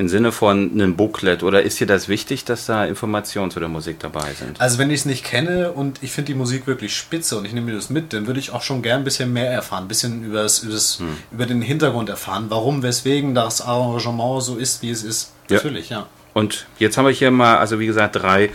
im 0.00 0.08
Sinne 0.08 0.32
von 0.32 0.70
einem 0.72 0.96
Booklet 0.96 1.42
oder 1.42 1.62
ist 1.62 1.78
dir 1.78 1.86
das 1.86 2.08
wichtig, 2.08 2.46
dass 2.46 2.64
da 2.64 2.86
Informationen 2.86 3.50
zu 3.50 3.60
der 3.60 3.68
Musik 3.68 4.00
dabei 4.00 4.32
sind? 4.32 4.58
Also 4.58 4.78
wenn 4.78 4.88
ich 4.90 5.00
es 5.00 5.04
nicht 5.04 5.26
kenne 5.26 5.72
und 5.72 6.02
ich 6.02 6.10
finde 6.10 6.32
die 6.32 6.38
Musik 6.38 6.66
wirklich 6.66 6.96
spitze 6.96 7.36
und 7.36 7.44
ich 7.44 7.52
nehme 7.52 7.66
mir 7.66 7.74
das 7.74 7.90
mit, 7.90 8.14
dann 8.14 8.26
würde 8.26 8.40
ich 8.40 8.50
auch 8.50 8.62
schon 8.62 8.80
gern 8.80 9.02
ein 9.02 9.04
bisschen 9.04 9.30
mehr 9.30 9.50
erfahren, 9.50 9.84
ein 9.84 9.88
bisschen 9.88 10.24
übers, 10.24 10.60
übers, 10.60 11.00
hm. 11.00 11.18
über 11.30 11.44
den 11.44 11.60
Hintergrund 11.60 12.08
erfahren, 12.08 12.46
warum, 12.48 12.82
weswegen 12.82 13.34
das 13.34 13.60
Arrangement 13.60 14.42
so 14.42 14.56
ist, 14.56 14.80
wie 14.80 14.88
es 14.88 15.04
ist. 15.04 15.32
Ja. 15.50 15.56
Natürlich, 15.56 15.90
ja. 15.90 16.06
Und 16.32 16.66
jetzt 16.78 16.96
habe 16.96 17.12
ich 17.12 17.18
hier 17.18 17.30
mal, 17.30 17.58
also 17.58 17.78
wie 17.78 17.86
gesagt, 17.86 18.16
drei 18.16 18.48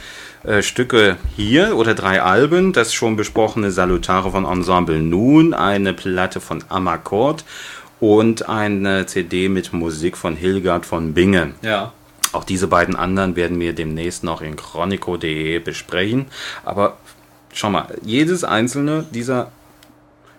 äh, 0.45 0.63
Stücke 0.63 1.17
hier 1.35 1.77
oder 1.77 1.93
drei 1.93 2.23
Alben. 2.23 2.73
Das 2.73 2.91
schon 2.91 3.17
besprochene 3.17 3.69
Salutare 3.69 4.31
von 4.31 4.45
Ensemble 4.45 4.99
Nun, 4.99 5.53
eine 5.53 5.93
Platte 5.93 6.41
von 6.41 6.63
Amakord 6.69 7.45
und 8.05 8.47
eine 8.47 9.07
CD 9.07 9.49
mit 9.49 9.73
Musik 9.73 10.15
von 10.15 10.35
Hilgard 10.35 10.85
von 10.85 11.15
Bingen. 11.15 11.55
Ja. 11.63 11.91
Auch 12.33 12.43
diese 12.43 12.67
beiden 12.67 12.95
anderen 12.95 13.35
werden 13.35 13.59
wir 13.59 13.73
demnächst 13.73 14.23
noch 14.23 14.41
in 14.41 14.55
chronico.de 14.55 15.57
besprechen. 15.57 16.27
Aber 16.63 16.97
schau 17.51 17.71
mal, 17.71 17.87
jedes 18.03 18.43
einzelne 18.43 19.05
dieser 19.11 19.51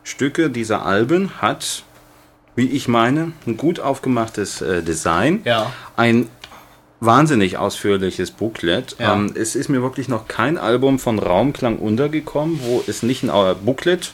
Stücke, 0.05 0.49
dieser 0.49 0.87
Alben 0.87 1.43
hat, 1.43 1.83
wie 2.55 2.69
ich 2.69 2.87
meine, 2.87 3.33
ein 3.49 3.57
gut 3.57 3.81
aufgemachtes 3.81 4.63
äh, 4.63 4.85
Design. 4.85 5.41
Ja. 5.45 5.73
Ein 5.97 6.29
wahnsinnig 7.07 7.57
ausführliches 7.57 8.31
Booklet. 8.31 8.97
Ja. 8.99 9.15
Ähm, 9.15 9.33
es 9.35 9.55
ist 9.55 9.69
mir 9.69 9.83
wirklich 9.83 10.09
noch 10.09 10.29
kein 10.29 10.59
Album 10.59 10.99
von 10.99 11.19
Raumklang 11.19 11.79
untergekommen, 11.79 12.61
wo 12.63 12.85
es 12.87 13.03
nicht 13.03 13.23
ein 13.25 13.57
Booklet 13.65 14.13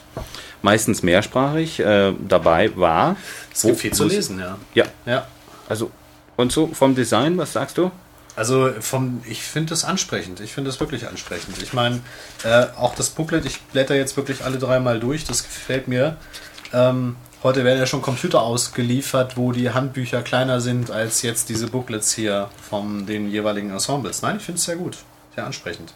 meistens 0.61 1.03
mehrsprachig 1.03 1.79
äh, 1.79 2.13
dabei 2.27 2.75
war. 2.77 3.17
Es 3.53 3.63
gibt 3.63 3.79
viel 3.79 3.93
zu 3.93 4.05
lesen, 4.05 4.39
ja. 4.39 4.57
Ja. 4.73 4.85
ja. 5.05 5.27
Also, 5.67 5.91
und 6.37 6.51
so 6.51 6.67
vom 6.67 6.95
Design, 6.95 7.37
was 7.37 7.53
sagst 7.53 7.77
du? 7.77 7.91
Also 8.35 8.71
vom, 8.79 9.21
ich 9.27 9.43
finde 9.43 9.69
das 9.69 9.83
ansprechend. 9.83 10.39
Ich 10.39 10.53
finde 10.53 10.69
das 10.69 10.79
wirklich 10.79 11.07
ansprechend. 11.07 11.61
Ich 11.61 11.73
meine, 11.73 12.01
äh, 12.43 12.65
auch 12.77 12.95
das 12.95 13.11
Booklet, 13.11 13.45
ich 13.45 13.61
blätter 13.61 13.95
jetzt 13.95 14.17
wirklich 14.17 14.43
alle 14.43 14.57
dreimal 14.57 14.99
durch, 14.99 15.25
das 15.25 15.43
gefällt 15.43 15.87
mir. 15.87 16.17
Ähm, 16.73 17.15
heute 17.43 17.63
werden 17.63 17.79
ja 17.79 17.85
schon 17.85 18.01
Computer 18.01 18.41
ausgeliefert, 18.41 19.37
wo 19.37 19.51
die 19.51 19.69
Handbücher 19.69 20.21
kleiner 20.21 20.61
sind 20.61 20.91
als 20.91 21.21
jetzt 21.21 21.49
diese 21.49 21.67
Booklets 21.67 22.13
hier 22.13 22.49
von 22.69 23.05
den 23.05 23.29
jeweiligen 23.29 23.69
Ensembles. 23.69 24.21
Nein, 24.21 24.37
ich 24.37 24.43
finde 24.43 24.57
es 24.57 24.65
sehr 24.65 24.77
gut, 24.77 24.97
sehr 25.35 25.45
ansprechend. 25.45 25.93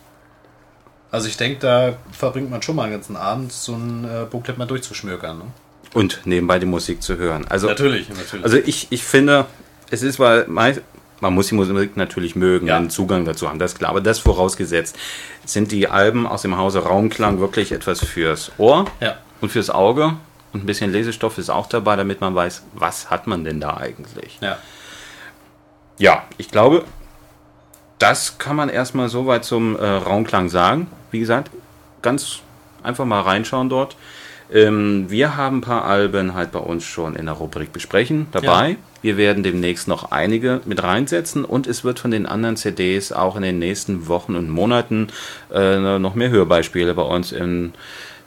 Also 1.10 1.30
ich 1.30 1.38
denke, 1.38 1.60
da 1.60 1.98
verbringt 2.12 2.50
man 2.50 2.62
schon 2.62 2.76
mal 2.76 2.84
einen 2.84 2.92
ganzen 2.92 3.16
Abend, 3.16 3.54
so 3.54 3.74
ein 3.74 4.04
äh, 4.04 4.26
Booklet 4.30 4.58
mal 4.58 4.66
durchzuschmökern. 4.66 5.38
Ne? 5.38 5.46
Und 5.94 6.22
nebenbei 6.26 6.60
die 6.60 6.66
Musik 6.66 7.02
zu 7.02 7.18
hören. 7.18 7.46
Also, 7.48 7.68
natürlich, 7.68 8.10
natürlich. 8.10 8.44
Also 8.44 8.58
ich, 8.58 8.88
ich 8.90 9.04
finde, 9.04 9.46
es 9.90 10.04
ist, 10.04 10.20
weil 10.20 10.46
man 10.50 11.34
muss 11.34 11.48
die 11.48 11.56
Musik 11.56 11.96
natürlich 11.96 12.36
mögen, 12.36 12.68
ja. 12.68 12.76
einen 12.76 12.90
Zugang 12.90 13.24
dazu 13.24 13.48
haben, 13.48 13.58
das 13.58 13.74
ist 13.74 13.80
klar. 13.80 13.92
Aber 13.92 14.02
das 14.02 14.20
vorausgesetzt, 14.20 14.98
sind 15.46 15.72
die 15.72 15.88
Alben 15.88 16.28
aus 16.28 16.42
dem 16.42 16.58
Hause 16.58 16.80
Raumklang 16.80 17.40
wirklich 17.40 17.72
etwas 17.72 18.04
fürs 18.04 18.52
Ohr 18.58 18.86
ja. 19.00 19.18
und 19.40 19.50
fürs 19.50 19.70
Auge. 19.70 20.18
Und 20.54 20.64
ein 20.64 20.66
bisschen 20.66 20.92
Lesestoff 20.92 21.38
ist 21.38 21.50
auch 21.50 21.68
dabei, 21.68 21.96
damit 21.96 22.22
man 22.22 22.34
weiß, 22.36 22.64
was 22.74 23.10
hat 23.10 23.28
man 23.28 23.44
denn 23.44 23.60
da 23.60 23.78
eigentlich. 23.78 24.38
Ja, 24.42 24.58
ja 25.98 26.24
ich 26.38 26.50
glaube, 26.50 26.86
das 28.00 28.38
kann 28.38 28.56
man 28.56 28.70
erstmal 28.70 29.10
soweit 29.10 29.44
zum 29.44 29.76
äh, 29.76 29.86
Raumklang 29.86 30.50
sagen. 30.50 30.88
Wie 31.12 31.20
gesagt, 31.20 31.52
ganz 32.02 32.40
einfach 32.84 33.06
mal 33.06 33.22
reinschauen 33.22 33.70
dort. 33.70 33.96
Ähm, 34.52 35.10
wir 35.10 35.36
haben 35.36 35.58
ein 35.58 35.62
paar 35.62 35.86
Alben 35.86 36.34
halt 36.34 36.52
bei 36.52 36.60
uns 36.60 36.86
schon 36.86 37.16
in 37.16 37.26
der 37.26 37.36
Rubrik 37.36 37.74
besprechen 37.74 38.28
dabei. 38.32 38.70
Ja. 38.70 38.76
Wir 39.02 39.18
werden 39.18 39.44
demnächst 39.44 39.88
noch 39.88 40.12
einige 40.12 40.62
mit 40.66 40.82
reinsetzen 40.82 41.46
und 41.46 41.68
es 41.68 41.84
wird 41.84 42.00
von 42.00 42.12
den 42.12 42.26
anderen 42.26 42.56
CDs 42.56 43.12
auch 43.12 43.36
in 43.36 43.42
den 43.42 43.60
nächsten 43.60 44.08
Wochen 44.08 44.36
und 44.36 44.50
Monaten 44.50 45.10
äh, 45.54 46.00
noch 46.00 46.16
mehr 46.16 46.30
Hörbeispiele 46.30 46.94
bei 46.94 47.04
uns 47.04 47.32
in 47.32 47.74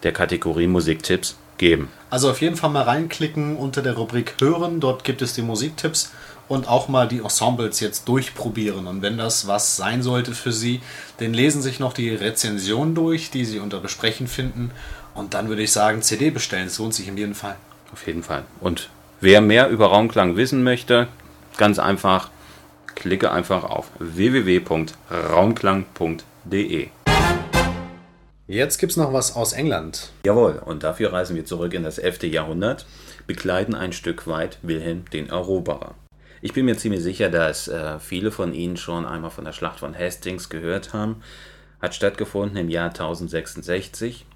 der 0.03 0.13
Kategorie 0.13 0.67
Musiktipps 0.67 1.37
geben. 1.61 1.89
Also 2.09 2.29
auf 2.31 2.41
jeden 2.41 2.57
Fall 2.57 2.71
mal 2.71 2.83
reinklicken 2.83 3.57
unter 3.57 3.83
der 3.83 3.93
Rubrik 3.93 4.35
Hören. 4.41 4.81
Dort 4.81 5.05
gibt 5.05 5.23
es 5.23 5.35
die 5.35 5.43
Musiktipps 5.43 6.11
und 6.49 6.67
auch 6.67 6.89
mal 6.89 7.07
die 7.07 7.19
Ensembles 7.19 7.79
jetzt 7.79 8.09
durchprobieren. 8.09 8.89
Und 8.89 9.03
wenn 9.03 9.19
das 9.19 9.47
was 9.47 9.77
sein 9.77 10.03
sollte 10.03 10.35
für 10.35 10.51
Sie, 10.51 10.81
dann 11.19 11.33
lesen 11.33 11.63
sich 11.63 11.79
noch 11.79 11.93
die 11.93 12.11
Rezension 12.11 12.97
durch, 12.97 13.31
die 13.31 13.45
Sie 13.45 13.61
unter 13.61 13.79
Besprechen 13.79 14.27
finden. 14.27 14.73
Und 15.15 15.35
dann 15.35 15.49
würde 15.49 15.63
ich 15.63 15.71
sagen, 15.71 16.03
CD 16.03 16.31
bestellen. 16.31 16.67
Es 16.67 16.77
lohnt 16.79 16.95
sich 16.95 17.07
in 17.07 17.17
jedem 17.17 17.37
Fall. 17.37 17.55
Auf 17.93 18.05
jeden 18.07 18.25
Fall. 18.25 18.45
Und 18.61 18.89
wer 19.21 19.41
mehr 19.41 19.69
über 19.69 19.87
Raumklang 19.89 20.37
wissen 20.37 20.63
möchte, 20.65 21.07
ganz 21.59 21.79
einfach, 21.79 22.31
klicke 22.95 23.31
einfach 23.31 23.65
auf 23.65 23.87
www.raumklang.de. 23.99 26.89
Jetzt 28.51 28.79
gibt 28.79 28.91
es 28.91 28.97
noch 28.97 29.13
was 29.13 29.37
aus 29.37 29.53
England. 29.53 30.11
Jawohl, 30.27 30.61
und 30.65 30.83
dafür 30.83 31.13
reisen 31.13 31.37
wir 31.37 31.45
zurück 31.45 31.73
in 31.73 31.85
das 31.85 31.99
11. 31.99 32.25
Jahrhundert, 32.25 32.85
begleiten 33.29 33.77
ein 33.77 33.93
Stück 33.93 34.27
weit 34.27 34.59
Wilhelm 34.63 35.05
den 35.13 35.29
Eroberer. 35.29 35.95
Ich 36.43 36.53
bin 36.53 36.65
mir 36.65 36.77
ziemlich 36.77 37.01
sicher, 37.01 37.31
dass 37.31 37.69
äh, 37.69 38.01
viele 38.01 38.33
von 38.33 38.53
Ihnen 38.53 38.77
schon 38.77 39.07
einmal 39.07 39.31
von 39.31 39.45
der 39.45 39.53
Schlacht 39.53 39.79
von 39.79 39.97
Hastings 39.97 40.49
gehört 40.49 40.93
haben. 40.93 41.23
Hat 41.81 41.95
stattgefunden 41.95 42.57
im 42.57 42.69
Jahr 42.69 42.89
1066, 42.89 44.27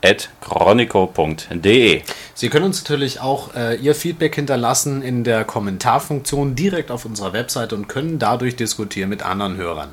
redaktion.chronico.de. 0.03 2.03
Sie 2.35 2.49
können 2.49 2.65
uns 2.65 2.83
natürlich 2.83 3.21
auch 3.21 3.55
äh, 3.55 3.77
Ihr 3.77 3.95
Feedback 3.95 4.35
hinterlassen 4.35 5.03
in 5.03 5.25
der 5.25 5.45
Kommentarfunktion 5.45 6.55
direkt 6.55 6.91
auf 6.91 7.05
unserer 7.05 7.33
Website 7.33 7.73
und 7.73 7.89
können 7.89 8.19
dadurch 8.19 8.57
diskutieren 8.57 9.11
mit 9.11 9.23
anderen 9.23 9.57
Hörern. 9.57 9.91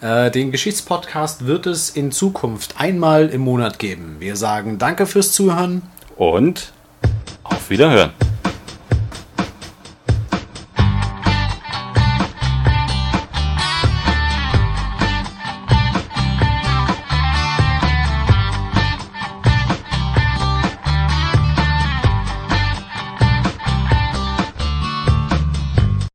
Äh, 0.00 0.30
den 0.30 0.52
Geschichtspodcast 0.52 1.46
wird 1.46 1.66
es 1.66 1.90
in 1.90 2.12
Zukunft 2.12 2.74
einmal 2.78 3.28
im 3.28 3.40
Monat 3.40 3.78
geben. 3.78 4.16
Wir 4.20 4.36
sagen 4.36 4.78
Danke 4.78 5.06
fürs 5.06 5.32
Zuhören 5.32 5.82
Und 6.16 6.72
auf 7.42 7.70
Wiederhören. 7.70 8.12